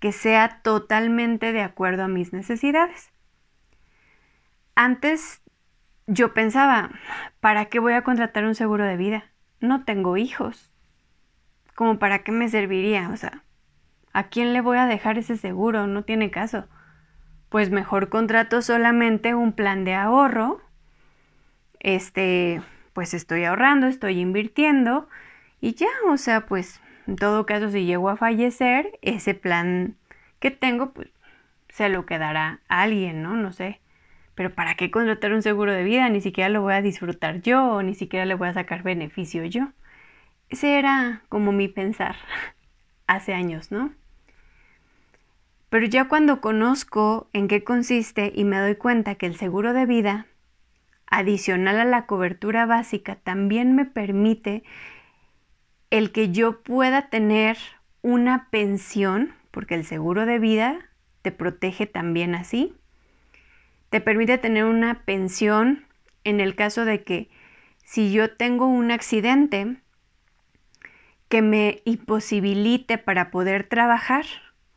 que 0.00 0.10
sea 0.10 0.60
totalmente 0.62 1.52
de 1.52 1.60
acuerdo 1.60 2.02
a 2.04 2.08
mis 2.08 2.32
necesidades. 2.32 3.10
Antes 4.74 5.42
yo 6.06 6.34
pensaba, 6.34 6.90
¿para 7.40 7.66
qué 7.66 7.78
voy 7.78 7.92
a 7.92 8.02
contratar 8.02 8.44
un 8.44 8.54
seguro 8.54 8.84
de 8.84 8.96
vida? 8.96 9.24
No 9.60 9.84
tengo 9.84 10.16
hijos. 10.16 10.72
¿Cómo 11.74 11.98
para 11.98 12.20
qué 12.20 12.32
me 12.32 12.48
serviría? 12.48 13.10
O 13.10 13.16
sea, 13.16 13.44
¿a 14.12 14.24
quién 14.24 14.54
le 14.54 14.62
voy 14.62 14.78
a 14.78 14.86
dejar 14.86 15.18
ese 15.18 15.36
seguro? 15.36 15.86
No 15.86 16.04
tiene 16.04 16.30
caso. 16.30 16.66
Pues 17.50 17.70
mejor 17.70 18.08
contrato 18.08 18.62
solamente 18.62 19.34
un 19.34 19.52
plan 19.52 19.84
de 19.84 19.94
ahorro. 19.94 20.62
Este, 21.80 22.62
pues 22.94 23.12
estoy 23.12 23.44
ahorrando, 23.44 23.86
estoy 23.86 24.20
invirtiendo 24.20 25.08
y 25.60 25.74
ya, 25.74 25.88
o 26.08 26.16
sea, 26.16 26.46
pues 26.46 26.80
en 27.06 27.16
todo 27.16 27.46
caso 27.46 27.70
si 27.70 27.84
llego 27.86 28.08
a 28.08 28.16
fallecer, 28.16 28.98
ese 29.02 29.34
plan 29.34 29.96
que 30.38 30.50
tengo, 30.50 30.92
pues 30.92 31.10
se 31.68 31.88
lo 31.88 32.06
quedará 32.06 32.60
a 32.68 32.82
alguien, 32.82 33.22
¿no? 33.22 33.34
No 33.36 33.52
sé. 33.52 33.80
Pero 34.34 34.54
¿para 34.54 34.74
qué 34.74 34.90
contratar 34.90 35.32
un 35.32 35.42
seguro 35.42 35.72
de 35.72 35.84
vida? 35.84 36.08
Ni 36.08 36.20
siquiera 36.20 36.48
lo 36.48 36.62
voy 36.62 36.74
a 36.74 36.82
disfrutar 36.82 37.42
yo, 37.42 37.64
o 37.64 37.82
ni 37.82 37.94
siquiera 37.94 38.24
le 38.26 38.34
voy 38.34 38.48
a 38.48 38.54
sacar 38.54 38.82
beneficio 38.82 39.44
yo. 39.44 39.68
Ese 40.48 40.78
era 40.78 41.22
como 41.28 41.52
mi 41.52 41.68
pensar 41.68 42.16
hace 43.06 43.34
años, 43.34 43.70
¿no? 43.70 43.92
Pero 45.68 45.86
ya 45.86 46.08
cuando 46.08 46.40
conozco 46.40 47.28
en 47.32 47.46
qué 47.46 47.62
consiste 47.62 48.32
y 48.34 48.44
me 48.44 48.58
doy 48.58 48.74
cuenta 48.74 49.14
que 49.14 49.26
el 49.26 49.36
seguro 49.36 49.72
de 49.72 49.86
vida, 49.86 50.26
adicional 51.06 51.78
a 51.78 51.84
la 51.84 52.06
cobertura 52.06 52.66
básica, 52.66 53.16
también 53.16 53.74
me 53.74 53.84
permite 53.84 54.64
el 55.90 56.12
que 56.12 56.30
yo 56.30 56.62
pueda 56.62 57.08
tener 57.08 57.58
una 58.02 58.48
pensión, 58.50 59.34
porque 59.50 59.74
el 59.74 59.84
seguro 59.84 60.24
de 60.24 60.38
vida 60.38 60.78
te 61.22 61.32
protege 61.32 61.86
también 61.86 62.34
así, 62.34 62.74
te 63.90 64.00
permite 64.00 64.38
tener 64.38 64.64
una 64.64 65.02
pensión 65.04 65.84
en 66.24 66.40
el 66.40 66.54
caso 66.54 66.84
de 66.84 67.02
que 67.02 67.28
si 67.84 68.12
yo 68.12 68.36
tengo 68.36 68.66
un 68.66 68.92
accidente 68.92 69.76
que 71.28 71.42
me 71.42 71.82
imposibilite 71.84 72.98
para 72.98 73.30
poder 73.30 73.64
trabajar, 73.64 74.24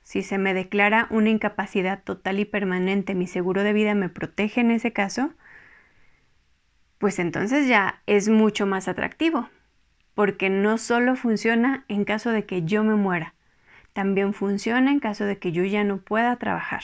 si 0.01 0.21
se 0.23 0.37
me 0.37 0.53
declara 0.53 1.07
una 1.09 1.29
incapacidad 1.29 2.03
total 2.03 2.39
y 2.39 2.45
permanente, 2.45 3.15
mi 3.15 3.27
seguro 3.27 3.63
de 3.63 3.73
vida 3.73 3.95
me 3.95 4.09
protege 4.09 4.61
en 4.61 4.71
ese 4.71 4.93
caso, 4.93 5.31
pues 6.97 7.19
entonces 7.19 7.67
ya 7.67 8.01
es 8.07 8.29
mucho 8.29 8.65
más 8.65 8.87
atractivo, 8.87 9.49
porque 10.15 10.49
no 10.49 10.77
solo 10.77 11.15
funciona 11.15 11.85
en 11.87 12.05
caso 12.05 12.31
de 12.31 12.45
que 12.45 12.63
yo 12.63 12.83
me 12.83 12.95
muera, 12.95 13.33
también 13.93 14.33
funciona 14.33 14.91
en 14.91 14.99
caso 14.99 15.25
de 15.25 15.37
que 15.37 15.51
yo 15.51 15.63
ya 15.63 15.83
no 15.83 15.97
pueda 15.99 16.35
trabajar. 16.37 16.83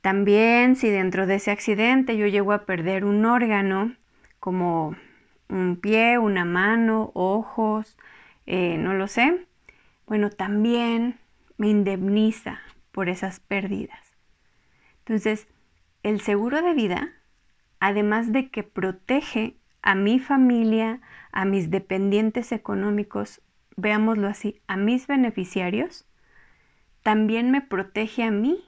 También 0.00 0.76
si 0.76 0.88
dentro 0.88 1.26
de 1.26 1.36
ese 1.36 1.50
accidente 1.50 2.16
yo 2.16 2.26
llego 2.26 2.52
a 2.52 2.64
perder 2.64 3.04
un 3.04 3.24
órgano, 3.24 3.94
como 4.38 4.94
un 5.48 5.76
pie, 5.76 6.18
una 6.18 6.44
mano, 6.44 7.10
ojos, 7.14 7.96
eh, 8.46 8.78
no 8.78 8.94
lo 8.94 9.08
sé, 9.08 9.46
bueno, 10.06 10.30
también 10.30 11.18
me 11.56 11.68
indemniza 11.68 12.60
por 12.92 13.08
esas 13.08 13.40
pérdidas. 13.40 14.14
Entonces, 15.00 15.48
el 16.02 16.20
seguro 16.20 16.62
de 16.62 16.74
vida, 16.74 17.12
además 17.80 18.32
de 18.32 18.50
que 18.50 18.62
protege 18.62 19.56
a 19.86 19.94
mi 19.94 20.18
familia, 20.18 21.00
a 21.30 21.44
mis 21.44 21.70
dependientes 21.70 22.50
económicos, 22.50 23.40
veámoslo 23.76 24.26
así, 24.26 24.60
a 24.66 24.76
mis 24.76 25.06
beneficiarios, 25.06 26.06
también 27.04 27.52
me 27.52 27.60
protege 27.60 28.24
a 28.24 28.32
mí 28.32 28.64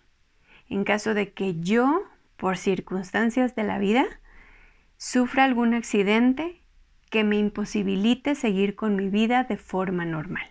en 0.68 0.84
caso 0.84 1.14
de 1.14 1.32
que 1.32 1.58
yo, 1.58 2.04
por 2.37 2.56
circunstancias 2.56 3.56
de 3.56 3.64
la 3.64 3.80
vida, 3.80 4.06
sufra 4.96 5.42
algún 5.42 5.75
accidente 5.75 6.62
que 7.10 7.25
me 7.25 7.37
imposibilite 7.37 8.37
seguir 8.37 8.76
con 8.76 8.94
mi 8.94 9.08
vida 9.08 9.42
de 9.42 9.56
forma 9.56 10.04
normal. 10.04 10.46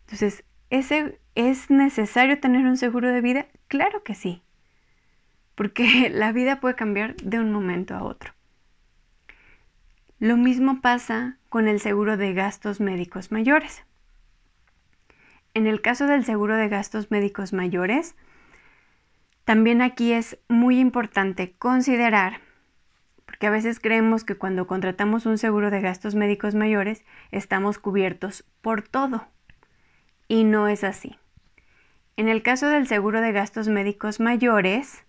Entonces, 0.00 0.44
¿es 0.68 1.70
necesario 1.70 2.40
tener 2.40 2.66
un 2.66 2.76
seguro 2.76 3.10
de 3.10 3.22
vida? 3.22 3.46
Claro 3.68 4.02
que 4.02 4.14
sí, 4.14 4.42
porque 5.54 6.10
la 6.12 6.30
vida 6.32 6.60
puede 6.60 6.74
cambiar 6.74 7.16
de 7.16 7.38
un 7.38 7.50
momento 7.52 7.94
a 7.94 8.02
otro. 8.02 8.34
Lo 10.20 10.36
mismo 10.36 10.80
pasa 10.80 11.36
con 11.48 11.68
el 11.68 11.78
seguro 11.78 12.16
de 12.16 12.34
gastos 12.34 12.80
médicos 12.80 13.30
mayores. 13.30 13.84
En 15.54 15.68
el 15.68 15.80
caso 15.80 16.08
del 16.08 16.24
seguro 16.24 16.56
de 16.56 16.68
gastos 16.68 17.12
médicos 17.12 17.52
mayores, 17.52 18.16
también 19.44 19.80
aquí 19.80 20.12
es 20.12 20.38
muy 20.48 20.80
importante 20.80 21.54
considerar, 21.56 22.40
porque 23.26 23.46
a 23.46 23.50
veces 23.50 23.78
creemos 23.78 24.24
que 24.24 24.34
cuando 24.34 24.66
contratamos 24.66 25.24
un 25.24 25.38
seguro 25.38 25.70
de 25.70 25.80
gastos 25.80 26.16
médicos 26.16 26.56
mayores 26.56 27.04
estamos 27.30 27.78
cubiertos 27.78 28.44
por 28.60 28.82
todo. 28.82 29.28
Y 30.26 30.42
no 30.42 30.66
es 30.66 30.82
así. 30.82 31.16
En 32.16 32.28
el 32.28 32.42
caso 32.42 32.66
del 32.66 32.88
seguro 32.88 33.20
de 33.20 33.30
gastos 33.30 33.68
médicos 33.68 34.18
mayores, 34.18 35.04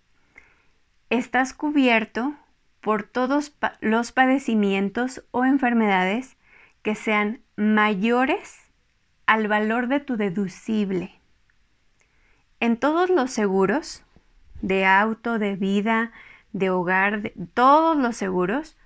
estás 1.10 1.52
cubierto 1.52 2.36
por 2.80 3.02
todos 3.02 3.54
los 3.80 4.12
padecimientos 4.12 5.24
o 5.30 5.44
enfermedades 5.44 6.36
que 6.82 6.94
sean 6.94 7.40
mayores 7.56 8.58
al 9.26 9.48
valor 9.48 9.88
de 9.88 10.00
tu 10.00 10.16
deducible. 10.16 11.14
En 12.58 12.76
todos 12.76 13.10
los 13.10 13.30
seguros, 13.30 14.02
de 14.62 14.86
auto, 14.86 15.38
de 15.38 15.56
vida, 15.56 16.12
de 16.52 16.70
hogar, 16.70 17.22
de 17.22 17.34
todos 17.54 17.96
los 17.96 18.16
seguros, 18.16 18.76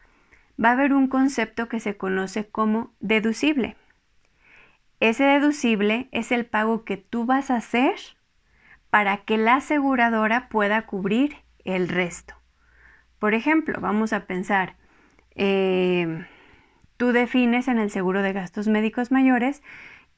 va 0.63 0.71
a 0.71 0.73
haber 0.73 0.93
un 0.93 1.09
concepto 1.09 1.69
que 1.69 1.81
se 1.81 1.97
conoce 1.97 2.47
como 2.47 2.93
deducible. 3.01 3.77
Ese 5.01 5.25
deducible 5.25 6.09
es 6.13 6.31
el 6.33 6.47
pago 6.47 6.85
que 6.85 6.97
tú 6.97 7.27
vas 7.27 7.51
a 7.51 7.57
hacer 7.57 7.95
para 8.91 9.19
que 9.19 9.37
la 9.39 9.57
aseguradora 9.57 10.49
pueda 10.49 10.87
cubrir 10.87 11.37
el 11.65 11.89
resto. 11.89 12.35
Por 13.25 13.33
ejemplo, 13.33 13.81
vamos 13.81 14.12
a 14.12 14.26
pensar, 14.26 14.76
eh, 15.35 16.26
tú 16.99 17.12
defines 17.12 17.69
en 17.69 17.78
el 17.78 17.90
seguro 17.90 18.21
de 18.21 18.35
gastos 18.35 18.69
médicos 18.69 19.11
mayores 19.11 19.62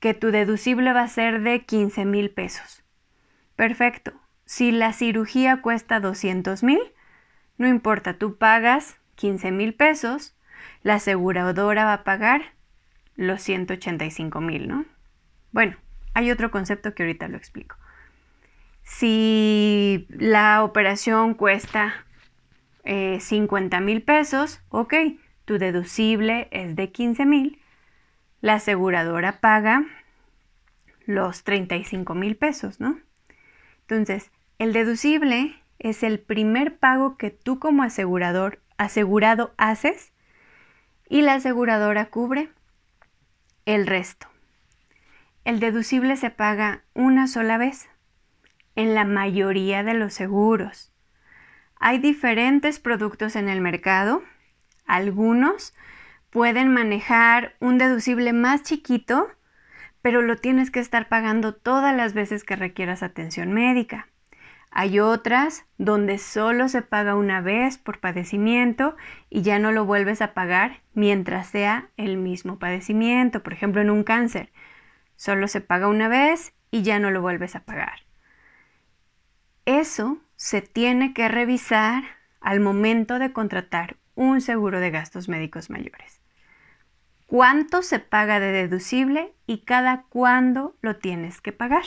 que 0.01 0.13
tu 0.13 0.33
deducible 0.33 0.93
va 0.93 1.03
a 1.03 1.09
ser 1.09 1.43
de 1.43 1.65
15 1.65 2.05
mil 2.05 2.33
pesos. 2.33 2.83
Perfecto, 3.55 4.13
si 4.45 4.73
la 4.73 4.93
cirugía 4.93 5.63
cuesta 5.63 6.01
200 6.01 6.65
mil, 6.65 6.81
no 7.59 7.69
importa, 7.69 8.15
tú 8.15 8.39
pagas 8.39 8.97
15 9.15 9.53
mil 9.53 9.75
pesos, 9.75 10.37
la 10.83 10.95
aseguradora 10.95 11.85
va 11.85 11.93
a 11.93 12.03
pagar 12.03 12.55
los 13.15 13.41
185 13.41 14.41
mil, 14.41 14.67
¿no? 14.67 14.85
Bueno, 15.53 15.77
hay 16.13 16.33
otro 16.33 16.51
concepto 16.51 16.93
que 16.93 17.05
ahorita 17.05 17.29
lo 17.29 17.37
explico. 17.37 17.77
Si 18.83 20.09
la 20.09 20.65
operación 20.65 21.35
cuesta 21.35 22.06
50 22.87 23.77
eh, 23.77 23.81
mil 23.81 24.03
pesos, 24.03 24.61
ok, 24.69 24.95
tu 25.45 25.59
deducible 25.59 26.49
es 26.51 26.77
de 26.77 26.93
15 26.93 27.27
mil, 27.27 27.61
la 28.41 28.55
aseguradora 28.55 29.41
paga 29.41 29.85
los 31.05 31.45
35 31.45 32.15
mil 32.15 32.37
pesos, 32.37 32.81
¿no? 32.81 32.99
Entonces, 33.83 34.31
el 34.59 34.73
deducible 34.73 35.55
es 35.79 36.03
el 36.03 36.19
primer 36.19 36.77
pago 36.79 37.17
que 37.17 37.31
tú 37.31 37.59
como 37.59 37.83
asegurador, 37.83 38.61
asegurado 38.79 39.55
haces 39.57 40.13
y 41.09 41.23
la 41.23 41.35
aseguradora 41.35 42.07
cubre 42.07 42.51
el 43.65 43.87
resto. 43.87 44.29
El 45.45 45.61
deducible 45.61 46.17
se 46.17 46.31
paga 46.31 46.83
una 46.95 47.29
sola 47.29 47.59
vez 47.59 47.89
en 48.75 48.95
la 48.95 49.05
mayoría 49.05 49.83
de 49.85 49.95
los 49.95 50.15
seguros. 50.15 50.93
Hay 51.79 51.99
diferentes 51.99 52.81
productos 52.81 53.37
en 53.37 53.49
el 53.49 53.61
mercado. 53.61 54.23
Algunos 54.87 55.75
pueden 56.31 56.73
manejar 56.73 57.55
un 57.61 57.79
deducible 57.79 58.33
más 58.33 58.63
chiquito, 58.63 59.29
pero 60.03 60.23
lo 60.23 60.37
tienes 60.37 60.71
que 60.71 60.81
estar 60.81 61.09
pagando 61.09 61.55
todas 61.55 61.95
las 61.95 62.15
veces 62.15 62.45
que 62.45 62.57
requieras 62.57 63.03
atención 63.03 63.53
médica. 63.53 64.09
Hay 64.71 65.01
otras 65.01 65.65
donde 65.79 66.19
solo 66.19 66.69
se 66.69 66.83
paga 66.83 67.15
una 67.15 67.41
vez 67.41 67.79
por 67.79 67.99
padecimiento 67.99 68.97
y 69.31 69.43
ya 69.43 69.59
no 69.59 69.73
lo 69.73 69.87
vuelves 69.87 70.21
a 70.21 70.35
pagar 70.35 70.83
mientras 70.93 71.49
sea 71.49 71.89
el 71.97 72.17
mismo 72.17 72.59
padecimiento. 72.59 73.43
Por 73.43 73.53
ejemplo, 73.53 73.81
en 73.81 73.91
un 73.91 74.05
cáncer, 74.05 74.53
solo 75.17 75.49
se 75.49 75.61
paga 75.61 75.89
una 75.89 76.09
vez 76.09 76.53
y 76.71 76.83
ya 76.83 76.99
no 76.99 77.11
lo 77.11 77.23
vuelves 77.23 77.57
a 77.57 77.61
pagar. 77.61 78.01
Eso 79.65 80.19
se 80.37 80.63
tiene 80.63 81.15
que 81.15 81.29
revisar 81.29 82.05
al 82.41 82.61
momento 82.61 83.19
de 83.19 83.33
contratar 83.33 83.97
un 84.15 84.41
seguro 84.41 84.81
de 84.81 84.91
gastos 84.91 85.29
médicos 85.29 85.71
mayores. 85.71 86.21
¿Cuánto 87.27 87.83
se 87.83 87.99
paga 87.99 88.39
de 88.39 88.53
deducible 88.53 89.35
y 89.47 89.65
cada 89.65 90.03
cuándo 90.05 90.77
lo 90.81 90.97
tienes 90.97 91.41
que 91.41 91.53
pagar? 91.53 91.85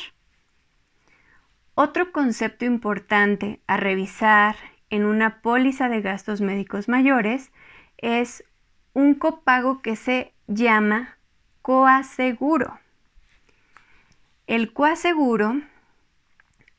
Otro 1.76 2.12
concepto 2.12 2.66
importante 2.66 3.62
a 3.66 3.78
revisar 3.78 4.58
en 4.90 5.06
una 5.06 5.42
póliza 5.42 5.88
de 5.88 6.02
gastos 6.02 6.42
médicos 6.42 6.90
mayores 6.90 7.52
es 7.98 8.44
un 8.94 9.16
copago 9.16 9.82
que 9.82 9.96
se 9.96 10.34
llama 10.48 11.18
coaseguro. 11.62 12.80
El 14.46 14.74
coaseguro 14.74 15.62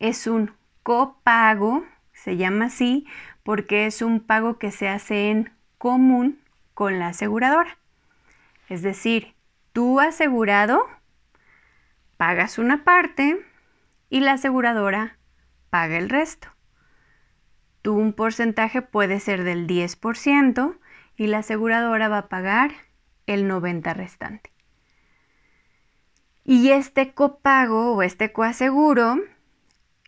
es 0.00 0.27
un 0.27 0.53
copago, 0.90 1.85
se 2.12 2.37
llama 2.37 2.64
así 2.64 3.06
porque 3.44 3.87
es 3.87 4.02
un 4.02 4.18
pago 4.18 4.59
que 4.59 4.73
se 4.73 4.88
hace 4.88 5.30
en 5.30 5.52
común 5.78 6.40
con 6.75 6.99
la 6.99 7.06
aseguradora. 7.06 7.78
Es 8.68 8.82
decir, 8.82 9.37
tú 9.73 10.00
asegurado 10.00 10.85
pagas 12.16 12.59
una 12.59 12.82
parte 12.82 13.38
y 14.09 14.18
la 14.18 14.32
aseguradora 14.32 15.16
paga 15.70 15.97
el 15.97 16.09
resto. 16.09 16.49
Tú 17.82 17.94
un 17.94 18.12
porcentaje 18.12 18.82
puede 18.82 19.20
ser 19.20 19.44
del 19.44 19.68
10% 19.68 20.76
y 21.16 21.28
la 21.28 21.38
aseguradora 21.38 22.09
va 22.09 22.18
a 22.18 22.28
pagar 22.28 22.73
el 23.26 23.49
90% 23.49 23.94
restante. 23.94 24.50
Y 26.42 26.73
este 26.73 27.14
copago 27.14 27.94
o 27.94 28.02
este 28.02 28.32
coaseguro 28.32 29.18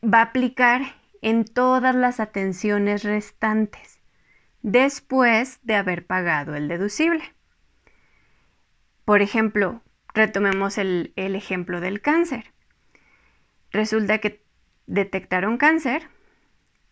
va 0.02 0.18
a 0.18 0.22
aplicar 0.22 0.82
en 1.20 1.44
todas 1.44 1.94
las 1.94 2.20
atenciones 2.20 3.04
restantes 3.04 4.00
después 4.62 5.60
de 5.62 5.74
haber 5.74 6.06
pagado 6.06 6.54
el 6.54 6.68
deducible. 6.68 7.22
Por 9.04 9.22
ejemplo, 9.22 9.82
retomemos 10.14 10.78
el, 10.78 11.12
el 11.16 11.34
ejemplo 11.34 11.80
del 11.80 12.00
cáncer. 12.00 12.52
Resulta 13.70 14.18
que 14.18 14.42
detectaron 14.86 15.56
cáncer, 15.56 16.08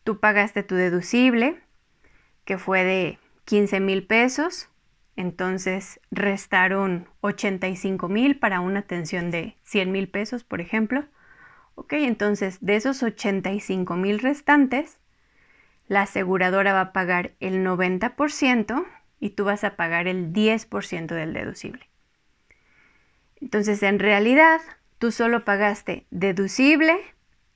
tú 0.05 0.19
pagaste 0.19 0.63
tu 0.63 0.75
deducible, 0.75 1.61
que 2.45 2.59
fue 2.59 2.85
de 2.85 3.19
15 3.45 3.81
mil 3.81 4.07
pesos, 4.07 4.69
entonces 5.17 6.01
restaron 6.11 7.09
85 7.21 8.09
mil 8.09 8.39
para 8.39 8.61
una 8.61 8.81
atención 8.81 9.31
de 9.31 9.57
100 9.65 9.93
mil 9.93 10.09
pesos, 10.09 10.45
por 10.45 10.61
ejemplo. 10.61 11.05
Ok, 11.81 11.95
entonces 11.95 12.59
de 12.61 12.77
esos 12.77 13.03
85 13.03 13.97
mil 13.97 14.19
restantes, 14.19 14.99
la 15.89 16.03
aseguradora 16.03 16.75
va 16.75 16.81
a 16.83 16.93
pagar 16.93 17.33
el 17.41 17.65
90% 17.65 18.87
y 19.19 19.31
tú 19.31 19.45
vas 19.45 19.65
a 19.65 19.77
pagar 19.77 20.07
el 20.07 20.31
10% 20.31 21.15
del 21.15 21.33
deducible. 21.33 21.89
Entonces, 23.37 23.83
en 23.83 23.99
realidad, 23.99 24.61
tú 24.99 25.11
solo 25.11 25.47
pagaste 25.47 26.07
deducible 26.11 26.99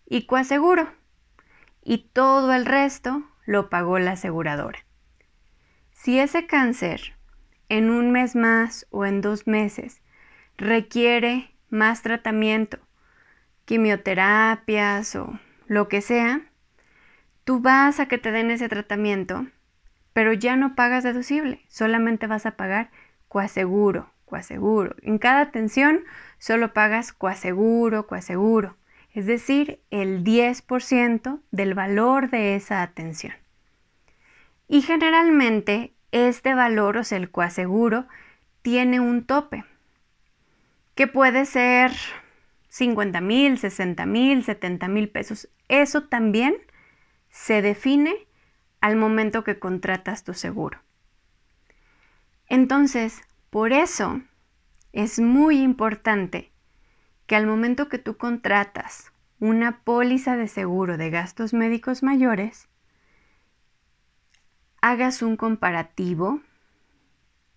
y 0.06 0.24
coaseguro 0.24 0.90
y 1.82 2.08
todo 2.14 2.54
el 2.54 2.64
resto 2.64 3.24
lo 3.44 3.68
pagó 3.68 3.98
la 3.98 4.12
aseguradora. 4.12 4.86
Si 5.90 6.18
ese 6.18 6.46
cáncer 6.46 7.14
en 7.68 7.90
un 7.90 8.10
mes 8.10 8.36
más 8.36 8.86
o 8.88 9.04
en 9.04 9.20
dos 9.20 9.46
meses 9.46 10.00
requiere 10.56 11.50
más 11.68 12.00
tratamiento, 12.00 12.78
quimioterapias 13.64 15.16
o 15.16 15.38
lo 15.66 15.88
que 15.88 16.00
sea, 16.00 16.42
tú 17.44 17.60
vas 17.60 18.00
a 18.00 18.06
que 18.06 18.18
te 18.18 18.30
den 18.30 18.50
ese 18.50 18.68
tratamiento, 18.68 19.46
pero 20.12 20.32
ya 20.32 20.56
no 20.56 20.74
pagas 20.74 21.04
deducible, 21.04 21.64
solamente 21.68 22.26
vas 22.26 22.46
a 22.46 22.52
pagar 22.52 22.90
coaseguro, 23.28 24.10
coaseguro. 24.24 24.94
En 25.02 25.18
cada 25.18 25.40
atención 25.40 26.00
solo 26.38 26.72
pagas 26.72 27.12
coaseguro, 27.12 28.06
coaseguro, 28.06 28.76
es 29.12 29.26
decir, 29.26 29.80
el 29.90 30.24
10% 30.24 31.40
del 31.50 31.74
valor 31.74 32.30
de 32.30 32.56
esa 32.56 32.82
atención. 32.82 33.34
Y 34.68 34.82
generalmente 34.82 35.92
este 36.10 36.54
valor, 36.54 36.96
o 36.96 37.04
sea, 37.04 37.18
el 37.18 37.30
coaseguro, 37.30 38.06
tiene 38.62 39.00
un 39.00 39.24
tope, 39.24 39.64
que 40.94 41.06
puede 41.06 41.44
ser 41.44 41.92
50 42.74 43.20
mil, 43.20 43.56
60 43.56 44.04
mil, 44.04 44.42
70 44.42 44.88
mil 44.88 45.08
pesos. 45.08 45.48
Eso 45.68 46.08
también 46.08 46.56
se 47.30 47.62
define 47.62 48.26
al 48.80 48.96
momento 48.96 49.44
que 49.44 49.60
contratas 49.60 50.24
tu 50.24 50.34
seguro. 50.34 50.80
Entonces, 52.48 53.20
por 53.50 53.72
eso 53.72 54.22
es 54.92 55.20
muy 55.20 55.62
importante 55.62 56.50
que 57.28 57.36
al 57.36 57.46
momento 57.46 57.88
que 57.88 57.98
tú 57.98 58.16
contratas 58.16 59.12
una 59.38 59.84
póliza 59.84 60.36
de 60.36 60.48
seguro 60.48 60.96
de 60.96 61.10
gastos 61.10 61.54
médicos 61.54 62.02
mayores, 62.02 62.68
hagas 64.80 65.22
un 65.22 65.36
comparativo, 65.36 66.40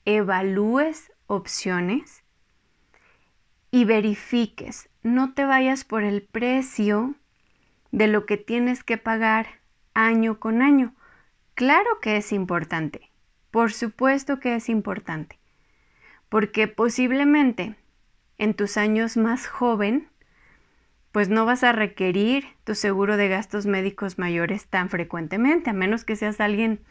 evalúes 0.06 1.12
opciones 1.25 2.23
y 3.71 3.86
verifiques. 3.86 4.89
No 5.08 5.34
te 5.34 5.46
vayas 5.46 5.86
por 5.86 6.04
el 6.04 6.22
precio 6.22 7.15
de 7.91 8.08
lo 8.08 8.26
que 8.26 8.38
tienes 8.38 8.84
que 8.84 8.98
pagar 8.98 9.48
año 9.93 10.39
con 10.39 10.62
año. 10.62 10.93
Claro 11.56 12.00
que 12.02 12.17
es 12.17 12.32
importante, 12.32 13.10
por 13.50 13.72
supuesto 13.72 14.39
que 14.39 14.56
es 14.56 14.70
importante 14.70 15.39
porque 16.30 16.67
posiblemente 16.67 17.76
en 18.38 18.54
tus 18.54 18.78
años 18.78 19.17
más 19.17 19.48
joven, 19.48 20.10
pues 21.12 21.30
no 21.30 21.46
vas 21.46 21.63
a 21.63 21.72
requerir 21.72 22.46
tu 22.63 22.76
seguro 22.76 23.17
de 23.17 23.30
gastos 23.30 23.65
médicos 23.65 24.20
mayores 24.20 24.67
tan 24.67 24.89
frecuentemente, 24.89 25.70
a 25.70 25.74
menos 25.74 26.04
que 26.04 26.15
seas 26.15 26.39
alguien 26.39 26.82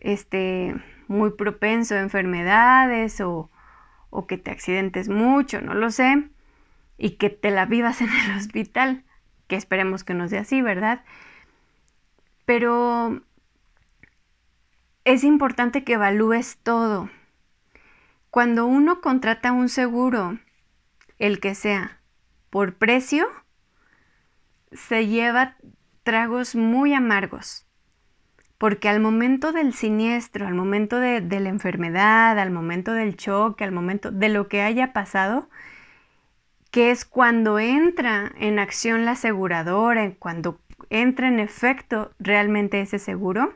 este, 0.00 0.74
muy 1.06 1.32
propenso 1.32 1.94
a 1.94 2.00
enfermedades 2.00 3.20
o, 3.20 3.50
o 4.10 4.26
que 4.26 4.38
te 4.38 4.50
accidentes 4.50 5.08
mucho, 5.08 5.60
no 5.60 5.74
lo 5.74 5.90
sé, 5.90 6.30
y 6.98 7.10
que 7.16 7.30
te 7.30 7.50
la 7.50 7.66
vivas 7.66 8.00
en 8.00 8.10
el 8.10 8.36
hospital, 8.36 9.04
que 9.46 9.56
esperemos 9.56 10.04
que 10.04 10.14
no 10.14 10.28
sea 10.28 10.42
así, 10.42 10.62
¿verdad? 10.62 11.04
Pero 12.44 13.22
es 15.04 15.24
importante 15.24 15.84
que 15.84 15.94
evalúes 15.94 16.58
todo, 16.62 17.08
cuando 18.36 18.66
uno 18.66 19.00
contrata 19.00 19.52
un 19.52 19.70
seguro, 19.70 20.38
el 21.18 21.40
que 21.40 21.54
sea, 21.54 22.00
por 22.50 22.74
precio, 22.74 23.26
se 24.72 25.06
lleva 25.06 25.56
tragos 26.02 26.54
muy 26.54 26.92
amargos. 26.92 27.66
Porque 28.58 28.88
al 28.88 29.00
momento 29.00 29.52
del 29.52 29.72
siniestro, 29.72 30.46
al 30.46 30.54
momento 30.54 31.00
de, 31.00 31.20
la 31.22 31.48
enfermedad, 31.48 32.38
al 32.38 32.50
momento 32.50 32.92
del 32.92 33.16
choque, 33.16 33.64
al 33.64 33.72
momento 33.72 34.10
de 34.10 34.28
lo 34.28 34.48
que 34.48 34.62
haya 34.62 34.92
pasado, 34.92 35.48
que 36.70 36.90
es 36.90 37.04
cuando 37.04 37.58
entra 37.58 38.32
en 38.38 38.58
acción 38.58 39.04
la 39.04 39.12
aseguradora, 39.12 40.12
cuando 40.18 40.60
entra 40.90 41.28
en 41.28 41.40
efecto 41.40 42.12
realmente 42.18 42.80
ese 42.80 42.98
seguro, 42.98 43.54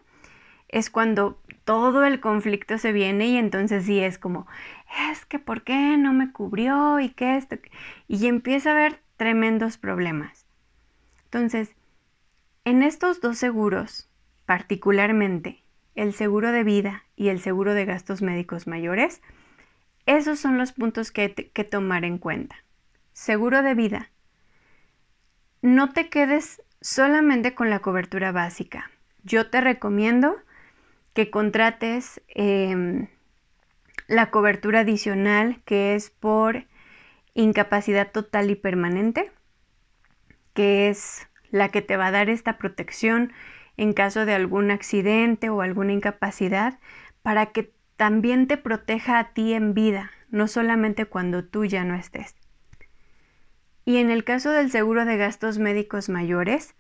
es 0.68 0.90
cuando 0.90 1.40
todo 1.64 2.04
el 2.04 2.20
conflicto 2.20 2.78
se 2.78 2.92
viene 2.92 3.28
y 3.28 3.36
entonces 3.36 3.84
sí 3.84 4.00
es 4.00 4.18
como, 4.18 4.46
es 5.10 5.24
que 5.26 5.38
¿por 5.38 5.62
qué 5.62 5.96
no 5.96 6.12
me 6.12 6.32
cubrió? 6.32 7.00
y 7.00 7.10
qué 7.10 7.36
esto? 7.36 7.56
Y 8.08 8.26
empieza 8.26 8.70
a 8.70 8.72
haber 8.72 9.00
tremendos 9.16 9.76
problemas. 9.76 10.46
Entonces, 11.24 11.74
en 12.64 12.82
estos 12.82 13.20
dos 13.20 13.38
seguros, 13.38 14.08
particularmente 14.46 15.62
el 15.94 16.12
seguro 16.12 16.52
de 16.52 16.64
vida 16.64 17.04
y 17.16 17.28
el 17.28 17.40
seguro 17.40 17.74
de 17.74 17.84
gastos 17.84 18.22
médicos 18.22 18.66
mayores, 18.66 19.22
esos 20.06 20.38
son 20.38 20.58
los 20.58 20.72
puntos 20.72 21.10
que, 21.10 21.34
que 21.34 21.64
tomar 21.64 22.04
en 22.04 22.18
cuenta. 22.18 22.56
Seguro 23.20 23.62
de 23.62 23.74
vida. 23.74 24.10
No 25.60 25.92
te 25.92 26.08
quedes 26.08 26.62
solamente 26.80 27.54
con 27.54 27.68
la 27.68 27.80
cobertura 27.80 28.32
básica. 28.32 28.90
Yo 29.24 29.50
te 29.50 29.60
recomiendo 29.60 30.36
que 31.12 31.28
contrates 31.28 32.22
em, 32.28 33.08
la 34.06 34.30
cobertura 34.30 34.80
adicional 34.80 35.60
que 35.66 35.94
es 35.94 36.08
por 36.08 36.64
incapacidad 37.34 38.10
total 38.10 38.50
y 38.50 38.54
permanente, 38.54 39.30
que 40.54 40.88
es 40.88 41.28
la 41.50 41.68
que 41.68 41.82
te 41.82 41.98
va 41.98 42.06
a 42.06 42.12
dar 42.12 42.30
esta 42.30 42.56
protección 42.56 43.34
en 43.76 43.92
caso 43.92 44.24
de 44.24 44.32
algún 44.32 44.70
accidente 44.70 45.50
o 45.50 45.60
alguna 45.60 45.92
incapacidad 45.92 46.78
para 47.20 47.52
que 47.52 47.70
también 47.98 48.46
te 48.46 48.56
proteja 48.56 49.18
a 49.18 49.34
ti 49.34 49.52
en 49.52 49.74
vida, 49.74 50.10
no 50.30 50.48
solamente 50.48 51.04
cuando 51.04 51.44
tú 51.44 51.66
ya 51.66 51.84
no 51.84 51.94
estés. 51.94 52.39
Y 53.90 53.96
en 53.96 54.12
el 54.12 54.22
caso 54.22 54.50
del 54.50 54.70
seguro 54.70 55.04
de 55.04 55.16
gastos 55.16 55.58
médicos 55.58 56.08
mayores, 56.08 56.76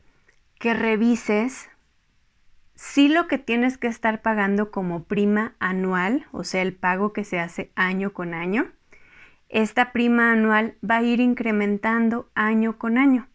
que 0.60 0.74
revises 0.74 1.68
si 2.76 3.08
lo 3.08 3.26
que 3.26 3.36
tienes 3.36 3.78
que 3.78 3.88
estar 3.88 4.22
pagando 4.22 4.70
como 4.70 5.02
prima 5.02 5.56
anual, 5.58 6.28
o 6.30 6.44
sea, 6.44 6.62
el 6.62 6.72
pago 6.72 7.12
que 7.12 7.24
se 7.24 7.40
hace 7.40 7.72
año 7.74 8.12
con 8.12 8.32
año, 8.32 8.70
esta 9.48 9.90
prima 9.90 10.30
anual 10.30 10.76
va 10.88 10.98
a 10.98 11.02
ir 11.02 11.18
incrementando 11.18 12.30
año 12.36 12.78
con 12.78 12.96
año. 12.96 13.26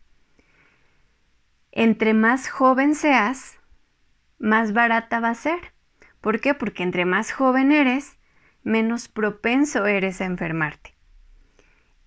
Entre 1.73 2.13
más 2.13 2.47
joven 2.47 2.95
seas, 2.95 3.59
más 4.39 4.71
barata 4.71 5.19
va 5.19 5.31
a 5.31 5.35
ser. 5.35 5.73
¿Por 6.21 6.39
qué? 6.39 6.53
Porque 6.53 6.83
entre 6.83 7.03
más 7.03 7.33
joven 7.33 7.73
eres, 7.73 8.17
menos 8.63 9.09
propenso 9.09 9.85
eres 9.85 10.21
a 10.21 10.25
enfermarte. 10.27 10.94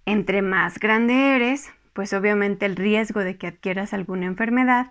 Entre 0.09 0.41
más 0.41 0.79
grande 0.79 1.37
eres, 1.37 1.71
pues 1.93 2.15
obviamente 2.15 2.65
el 2.65 2.77
riesgo 2.77 3.21
de 3.21 3.37
que 3.37 3.47
adquieras 3.47 3.93
alguna 3.93 4.25
enfermedad, 4.25 4.91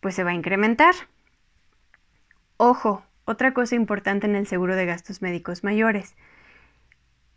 pues 0.00 0.14
se 0.14 0.24
va 0.24 0.30
a 0.30 0.34
incrementar. 0.34 0.94
Ojo, 2.56 3.04
otra 3.26 3.52
cosa 3.52 3.74
importante 3.74 4.26
en 4.26 4.34
el 4.34 4.46
seguro 4.46 4.74
de 4.74 4.86
gastos 4.86 5.20
médicos 5.20 5.62
mayores. 5.62 6.16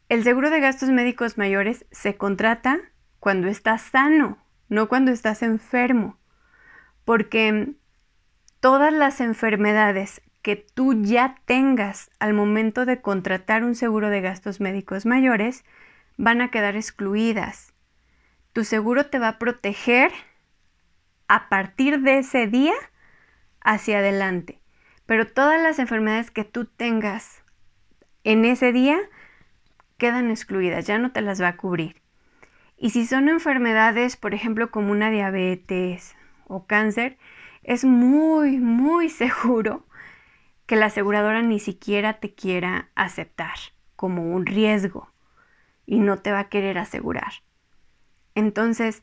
El 0.07 0.23
seguro 0.23 0.49
de 0.49 0.61
gastos 0.61 0.91
médicos 0.91 1.37
mayores 1.37 1.85
se 1.91 2.15
contrata 2.15 2.79
cuando 3.19 3.49
estás 3.49 3.81
sano, 3.81 4.37
no 4.69 4.87
cuando 4.87 5.11
estás 5.11 5.43
enfermo, 5.43 6.17
porque 7.03 7.73
todas 8.61 8.93
las 8.93 9.19
enfermedades 9.19 10.21
que 10.41 10.55
tú 10.55 11.03
ya 11.03 11.35
tengas 11.43 12.11
al 12.19 12.33
momento 12.33 12.85
de 12.85 13.01
contratar 13.01 13.65
un 13.65 13.75
seguro 13.75 14.09
de 14.09 14.21
gastos 14.21 14.61
médicos 14.61 15.05
mayores 15.05 15.65
van 16.19 16.41
a 16.41 16.51
quedar 16.51 16.75
excluidas. 16.75 17.73
Tu 18.51 18.65
seguro 18.65 19.05
te 19.05 19.19
va 19.19 19.29
a 19.29 19.39
proteger 19.39 20.11
a 21.29 21.47
partir 21.47 22.01
de 22.01 22.19
ese 22.19 22.45
día 22.45 22.73
hacia 23.61 23.99
adelante, 23.99 24.59
pero 25.05 25.25
todas 25.25 25.61
las 25.61 25.79
enfermedades 25.79 26.29
que 26.29 26.43
tú 26.43 26.65
tengas 26.65 27.45
en 28.25 28.43
ese 28.43 28.73
día 28.73 28.99
quedan 29.97 30.29
excluidas, 30.29 30.85
ya 30.85 30.97
no 30.97 31.13
te 31.13 31.21
las 31.21 31.41
va 31.41 31.47
a 31.47 31.57
cubrir. 31.57 32.01
Y 32.75 32.89
si 32.89 33.05
son 33.05 33.29
enfermedades, 33.29 34.17
por 34.17 34.33
ejemplo, 34.33 34.71
como 34.71 34.91
una 34.91 35.11
diabetes 35.11 36.17
o 36.47 36.65
cáncer, 36.65 37.17
es 37.63 37.85
muy, 37.85 38.57
muy 38.57 39.07
seguro 39.09 39.85
que 40.65 40.75
la 40.75 40.87
aseguradora 40.87 41.43
ni 41.43 41.61
siquiera 41.61 42.19
te 42.19 42.33
quiera 42.33 42.89
aceptar 42.95 43.55
como 43.95 44.33
un 44.33 44.45
riesgo 44.45 45.09
y 45.89 45.97
no 45.97 46.17
te 46.17 46.31
va 46.31 46.39
a 46.41 46.49
querer 46.49 46.77
asegurar. 46.77 47.33
Entonces, 48.35 49.01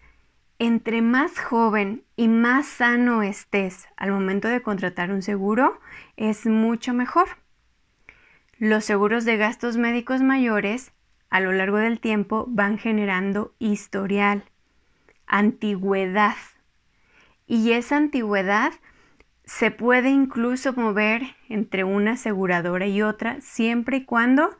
entre 0.61 1.03
más 1.03 1.40
joven 1.40 2.05
y 2.14 2.29
más 2.29 2.68
sano 2.68 3.25
estés 3.25 3.88
al 3.96 4.12
momento 4.12 4.46
de 4.46 4.62
contratar 4.62 5.11
un 5.11 5.20
seguro, 5.20 5.81
es 6.16 6.46
mucho 6.46 6.94
mejor. 6.94 7.27
Los 8.57 8.85
seguros 8.85 9.25
de 9.25 9.37
gastos 9.37 9.77
médicos 9.77 10.22
mayores 10.22 10.92
a 11.29 11.40
lo 11.40 11.51
largo 11.51 11.79
del 11.79 11.99
tiempo 11.99 12.44
van 12.49 12.79
generando 12.79 13.53
historial, 13.59 14.44
antigüedad. 15.27 16.37
Y 17.49 17.72
esa 17.72 17.96
antigüedad 17.96 18.72
se 19.44 19.72
puede 19.72 20.11
incluso 20.11 20.72
mover 20.72 21.22
entre 21.49 21.83
una 21.83 22.12
aseguradora 22.12 22.87
y 22.87 23.03
otra 23.03 23.40
siempre 23.40 23.96
y 23.96 24.05
cuando 24.05 24.57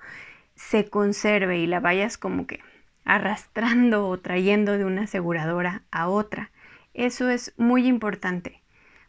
se 0.57 0.89
conserve 0.89 1.59
y 1.59 1.67
la 1.67 1.81
vayas 1.81 2.19
como 2.19 2.47
que 2.47 2.61
arrastrando 3.05 4.09
o 4.09 4.19
trayendo 4.19 4.77
de 4.77 4.85
una 4.85 5.03
aseguradora 5.03 5.83
a 5.93 6.09
otra. 6.09 6.51
Eso 6.95 7.31
es 7.31 7.55
muy 7.57 7.87
importante 7.87 8.63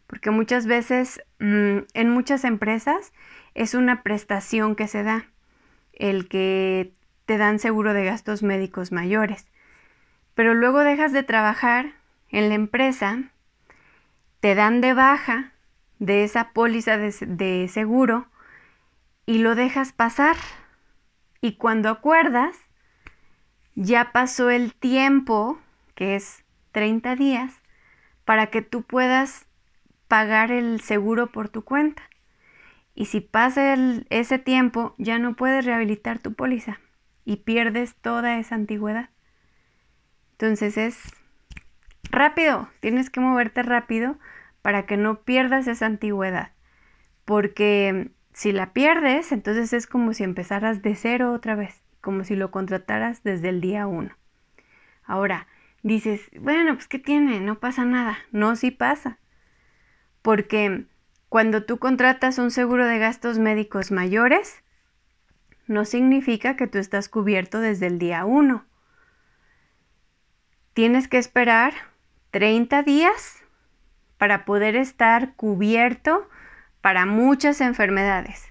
porque 0.08 0.30
muchas 0.30 0.66
veces 0.66 1.22
mm, 1.38 1.80
en 1.92 2.10
muchas 2.10 2.44
empresas 2.44 3.12
es 3.54 3.74
una 3.74 4.02
prestación 4.02 4.74
que 4.74 4.88
se 4.88 5.04
da 5.04 5.26
el 5.92 6.28
que 6.28 6.94
te 7.26 7.36
dan 7.36 7.58
seguro 7.58 7.92
de 7.92 8.06
gastos 8.06 8.42
médicos 8.42 8.90
mayores. 8.90 9.46
Pero 10.34 10.54
luego 10.54 10.80
dejas 10.80 11.12
de 11.12 11.22
trabajar 11.22 11.92
en 12.30 12.48
la 12.48 12.54
empresa, 12.54 13.24
te 14.40 14.54
dan 14.54 14.80
de 14.80 14.94
baja 14.94 15.52
de 15.98 16.24
esa 16.24 16.52
póliza 16.52 16.96
de, 16.96 17.14
de 17.26 17.68
seguro 17.68 18.28
y 19.26 19.38
lo 19.38 19.54
dejas 19.54 19.92
pasar. 19.92 20.36
Y 21.40 21.56
cuando 21.56 21.88
acuerdas, 21.88 22.56
ya 23.74 24.12
pasó 24.12 24.50
el 24.50 24.74
tiempo, 24.74 25.58
que 25.94 26.16
es 26.16 26.44
30 26.72 27.14
días, 27.16 27.54
para 28.24 28.48
que 28.48 28.62
tú 28.62 28.82
puedas 28.82 29.46
pagar 30.08 30.50
el 30.50 30.80
seguro 30.80 31.28
por 31.28 31.48
tu 31.48 31.62
cuenta. 31.62 32.02
Y 32.94 33.06
si 33.06 33.20
pasa 33.20 33.76
ese 34.10 34.38
tiempo, 34.38 34.94
ya 34.98 35.18
no 35.18 35.36
puedes 35.36 35.64
rehabilitar 35.64 36.18
tu 36.18 36.34
póliza 36.34 36.80
y 37.24 37.36
pierdes 37.36 37.94
toda 37.94 38.38
esa 38.38 38.56
antigüedad. 38.56 39.10
Entonces 40.32 40.76
es 40.76 41.00
rápido, 42.10 42.68
tienes 42.80 43.10
que 43.10 43.20
moverte 43.20 43.62
rápido 43.62 44.18
para 44.62 44.86
que 44.86 44.96
no 44.96 45.22
pierdas 45.22 45.68
esa 45.68 45.86
antigüedad. 45.86 46.52
Porque 47.24 48.10
si 48.38 48.52
la 48.52 48.72
pierdes, 48.72 49.32
entonces 49.32 49.72
es 49.72 49.88
como 49.88 50.12
si 50.12 50.22
empezaras 50.22 50.80
de 50.80 50.94
cero 50.94 51.32
otra 51.32 51.56
vez, 51.56 51.82
como 52.00 52.22
si 52.22 52.36
lo 52.36 52.52
contrataras 52.52 53.24
desde 53.24 53.48
el 53.48 53.60
día 53.60 53.88
uno. 53.88 54.16
Ahora, 55.02 55.48
dices, 55.82 56.30
bueno, 56.38 56.74
pues 56.74 56.86
¿qué 56.86 57.00
tiene? 57.00 57.40
No 57.40 57.58
pasa 57.58 57.84
nada. 57.84 58.16
No, 58.30 58.54
sí 58.54 58.70
pasa. 58.70 59.18
Porque 60.22 60.86
cuando 61.28 61.64
tú 61.64 61.78
contratas 61.78 62.38
un 62.38 62.52
seguro 62.52 62.86
de 62.86 63.00
gastos 63.00 63.40
médicos 63.40 63.90
mayores, 63.90 64.62
no 65.66 65.84
significa 65.84 66.54
que 66.54 66.68
tú 66.68 66.78
estás 66.78 67.08
cubierto 67.08 67.58
desde 67.58 67.88
el 67.88 67.98
día 67.98 68.24
1. 68.24 68.64
Tienes 70.74 71.08
que 71.08 71.18
esperar 71.18 71.74
30 72.30 72.84
días 72.84 73.42
para 74.16 74.44
poder 74.44 74.76
estar 74.76 75.34
cubierto 75.34 76.28
para 76.88 77.04
muchas 77.04 77.60
enfermedades. 77.60 78.50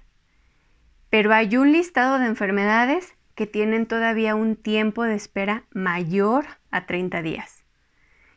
Pero 1.10 1.34
hay 1.34 1.56
un 1.56 1.72
listado 1.72 2.20
de 2.20 2.26
enfermedades 2.26 3.16
que 3.34 3.48
tienen 3.48 3.84
todavía 3.86 4.36
un 4.36 4.54
tiempo 4.54 5.02
de 5.02 5.16
espera 5.16 5.64
mayor 5.72 6.46
a 6.70 6.86
30 6.86 7.20
días. 7.22 7.64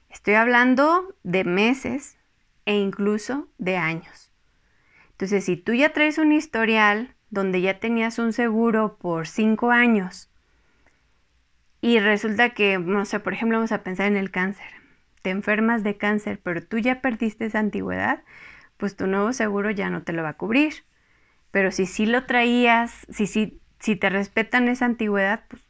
Estoy 0.09 0.33
hablando 0.33 1.15
de 1.21 1.43
meses 1.43 2.17
e 2.65 2.77
incluso 2.77 3.47
de 3.59 3.77
años. 3.77 4.31
Entonces, 5.11 5.45
si 5.45 5.55
tú 5.55 5.73
ya 5.73 5.93
traes 5.93 6.17
un 6.17 6.31
historial 6.31 7.13
donde 7.29 7.61
ya 7.61 7.79
tenías 7.79 8.17
un 8.17 8.33
seguro 8.33 8.97
por 8.97 9.27
cinco 9.27 9.69
años 9.69 10.31
y 11.79 11.99
resulta 11.99 12.55
que, 12.55 12.79
no 12.79 13.05
sé, 13.05 13.19
por 13.19 13.33
ejemplo, 13.33 13.59
vamos 13.59 13.71
a 13.71 13.83
pensar 13.83 14.07
en 14.07 14.17
el 14.17 14.31
cáncer. 14.31 14.65
Te 15.21 15.29
enfermas 15.29 15.83
de 15.83 15.97
cáncer, 15.97 16.39
pero 16.41 16.65
tú 16.65 16.79
ya 16.79 17.01
perdiste 17.01 17.45
esa 17.45 17.59
antigüedad, 17.59 18.23
pues 18.81 18.95
tu 18.95 19.05
nuevo 19.05 19.31
seguro 19.31 19.69
ya 19.69 19.91
no 19.91 20.01
te 20.01 20.11
lo 20.11 20.23
va 20.23 20.29
a 20.29 20.37
cubrir. 20.37 20.73
Pero 21.51 21.69
si 21.69 21.85
sí 21.85 22.07
lo 22.07 22.25
traías, 22.25 23.05
si, 23.11 23.27
si, 23.27 23.61
si 23.77 23.95
te 23.95 24.09
respetan 24.09 24.67
esa 24.67 24.85
antigüedad, 24.85 25.43
pues, 25.47 25.61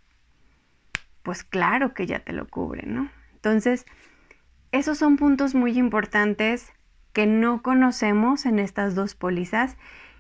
pues 1.22 1.44
claro 1.44 1.94
que 1.94 2.08
ya 2.08 2.20
te 2.20 2.32
lo 2.32 2.48
cubren, 2.48 2.96
¿no? 2.96 3.12
Entonces, 3.34 3.86
esos 4.72 4.98
son 4.98 5.18
puntos 5.18 5.56
muy 5.56 5.78
importantes 5.78 6.72
que 7.12 7.26
no 7.26 7.62
conocemos 7.62 8.46
en 8.46 8.60
estas 8.60 8.96
dos 8.96 9.14
pólizas 9.14 9.76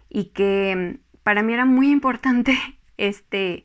y 0.09 0.25
que 0.25 0.99
para 1.23 1.43
mí 1.43 1.53
era 1.53 1.63
muy 1.63 1.91
importante 1.91 2.57
este, 2.97 3.63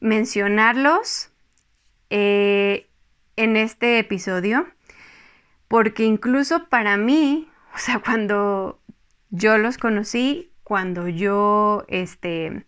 mencionarlos 0.00 1.32
eh, 2.08 2.88
en 3.36 3.58
este 3.58 3.98
episodio, 3.98 4.66
porque 5.68 6.04
incluso 6.04 6.70
para 6.70 6.96
mí, 6.96 7.46
o 7.74 7.78
sea, 7.78 7.98
cuando 7.98 8.80
yo 9.30 9.58
los 9.58 9.78
conocí, 9.78 10.52
cuando 10.62 11.08
yo 11.08 11.84
este, 11.88 12.64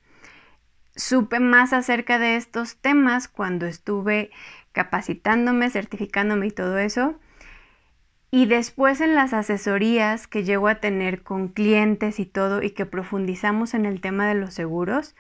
supe 0.97 1.38
más 1.38 1.73
acerca 1.73 2.19
de 2.19 2.37
estos 2.37 2.77
temas, 2.77 3.29
cuando 3.29 3.66
estuve 3.66 4.31
capacitándome, 4.73 5.71
certificándome 5.71 6.49
y 6.49 6.51
todo 6.51 6.79
eso, 6.79 7.19
y 8.33 8.47
después 8.47 9.01
en 9.01 9.14
las 9.14 9.33
asesorías 9.33 10.27
que 10.27 10.42
llego 10.42 10.66
a 10.69 10.81
tener 10.81 11.23
con 11.23 11.49
clientes 11.49 12.19
y 12.19 12.27
todo 12.27 12.61
y 12.62 12.71
que 12.71 12.85
profundizamos 12.85 13.75
en 13.75 13.87
el 13.87 14.01
tema 14.01 14.27
de 14.27 14.35
los 14.35 14.55
seguros, 14.55 15.14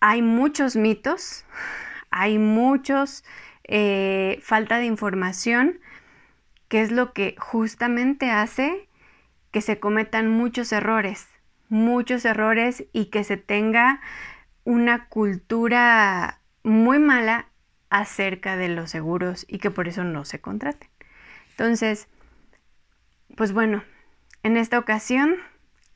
hay 0.00 0.20
muchos 0.20 0.76
mitos, 0.76 1.46
hay 2.10 2.38
muchos 2.38 3.24
eh, 3.64 4.38
falta 4.42 4.78
de 4.78 4.84
información, 4.84 5.80
que 6.68 6.82
es 6.82 6.90
lo 6.90 7.12
que 7.12 7.34
justamente 7.38 8.30
hace 8.30 8.88
que 9.50 9.60
se 9.62 9.80
cometan 9.80 10.28
muchos 10.28 10.72
errores, 10.72 11.26
muchos 11.68 12.24
errores 12.24 12.84
y 12.92 13.06
que 13.06 13.24
se 13.24 13.36
tenga 13.36 14.00
una 14.64 15.08
cultura 15.08 16.40
muy 16.62 16.98
mala 16.98 17.48
acerca 17.90 18.56
de 18.56 18.68
los 18.68 18.90
seguros 18.90 19.46
y 19.48 19.58
que 19.58 19.70
por 19.70 19.88
eso 19.88 20.04
no 20.04 20.26
se 20.26 20.40
contraten. 20.40 20.90
Entonces, 21.50 22.08
pues 23.36 23.52
bueno, 23.52 23.82
en 24.42 24.58
esta 24.58 24.78
ocasión 24.78 25.36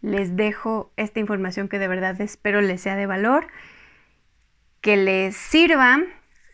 les 0.00 0.36
dejo 0.36 0.90
esta 0.96 1.20
información 1.20 1.68
que 1.68 1.78
de 1.78 1.88
verdad 1.88 2.18
espero 2.20 2.62
les 2.62 2.80
sea 2.80 2.96
de 2.96 3.06
valor, 3.06 3.46
que 4.80 4.96
les 4.96 5.36
sirva 5.36 6.00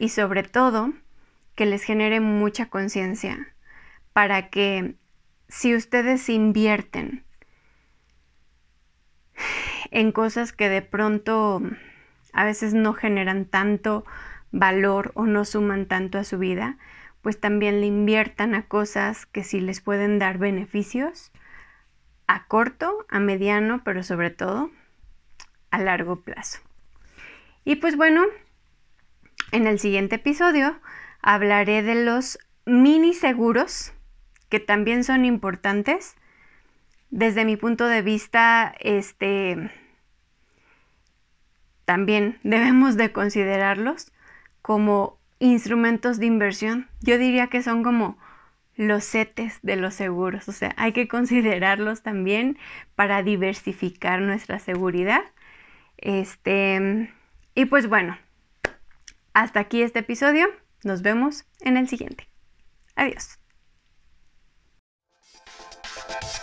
y 0.00 0.09
sobre 0.11 0.42
todo 0.42 0.92
que 1.54 1.66
les 1.66 1.83
genere 1.83 2.20
mucha 2.20 2.66
conciencia 2.66 3.54
para 4.18 4.50
que 4.50 4.96
si 5.46 5.76
ustedes 5.76 6.28
invierten 6.28 7.22
en 9.92 10.11
cosas 10.11 10.50
que 10.50 10.68
de 10.68 10.83
pronto 10.83 11.62
a 12.33 12.44
veces 12.44 12.74
no 12.74 12.94
generan 12.94 13.44
tanto 13.44 14.04
valor 14.50 15.12
o 15.14 15.26
no 15.26 15.44
suman 15.44 15.87
tanto 15.87 16.18
a 16.18 16.24
su 16.24 16.37
vida, 16.37 16.78
pues 17.22 17.38
también 17.38 17.78
le 17.81 17.87
inviertan 17.87 18.57
a 18.57 18.66
cosas 18.66 19.24
que 19.24 19.44
sí 19.44 19.61
les 19.61 19.81
pueden 19.81 20.18
dar 20.18 20.38
beneficios 20.38 21.31
a 22.26 22.48
corto, 22.48 23.07
a 23.09 23.20
mediano, 23.20 23.85
pero 23.85 24.02
sobre 24.02 24.31
todo 24.31 24.72
a 25.70 25.78
largo 25.78 26.22
plazo. 26.22 26.59
Y 27.64 27.76
pues 27.76 27.96
bueno, 27.96 28.24
en 29.52 29.68
el 29.68 29.78
siguiente 29.78 30.16
episodio 30.16 30.81
hablaré 31.22 31.85
de 31.85 32.04
los 32.04 32.40
mini 32.66 33.14
seguros, 33.14 33.92
que 34.48 34.61
también 34.61 35.04
son 35.04 35.24
importantes. 35.24 36.16
Desde 37.11 37.44
mi 37.44 37.56
punto 37.56 37.87
de 37.87 38.02
vista, 38.02 38.74
este, 38.80 39.70
también 41.84 42.38
debemos 42.42 42.96
de 42.96 43.12
considerarlos 43.12 44.12
como 44.62 45.18
instrumentos 45.38 46.18
de 46.18 46.26
inversión. 46.26 46.88
Yo 47.00 47.18
diría 47.18 47.48
que 47.48 47.62
son 47.62 47.82
como 47.82 48.18
los 48.76 49.04
setes 49.04 49.58
de 49.62 49.74
los 49.74 49.94
seguros, 49.94 50.48
o 50.48 50.52
sea, 50.52 50.72
hay 50.76 50.92
que 50.92 51.08
considerarlos 51.08 52.02
también 52.02 52.56
para 52.94 53.24
diversificar 53.24 54.20
nuestra 54.20 54.61
seguridad. 54.61 55.22
Este, 55.96 57.12
y 57.56 57.64
pues 57.64 57.88
bueno, 57.88 58.16
hasta 59.32 59.61
aquí 59.61 59.82
este 59.82 60.00
episodio. 60.00 60.46
Nos 60.84 61.02
vemos 61.02 61.44
en 61.61 61.76
el 61.76 61.88
siguiente. 61.88 62.28
Adiós. 62.94 63.38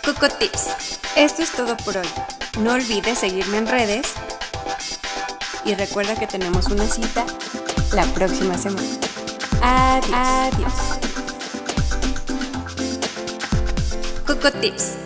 Coco 0.05 0.29
Tips. 0.29 0.67
Esto 1.15 1.41
es 1.41 1.51
todo 1.51 1.75
por 1.77 1.97
hoy. 1.97 2.07
No 2.59 2.73
olvides 2.73 3.17
seguirme 3.17 3.57
en 3.57 3.65
redes 3.65 4.13
y 5.65 5.73
recuerda 5.73 6.15
que 6.15 6.27
tenemos 6.27 6.67
una 6.67 6.85
cita 6.85 7.25
la 7.91 8.05
próxima 8.13 8.55
semana. 8.55 8.87
Adiós. 9.63 10.13
Adiós. 10.13 10.73
Coco 14.27 14.51
Tips. 14.51 15.04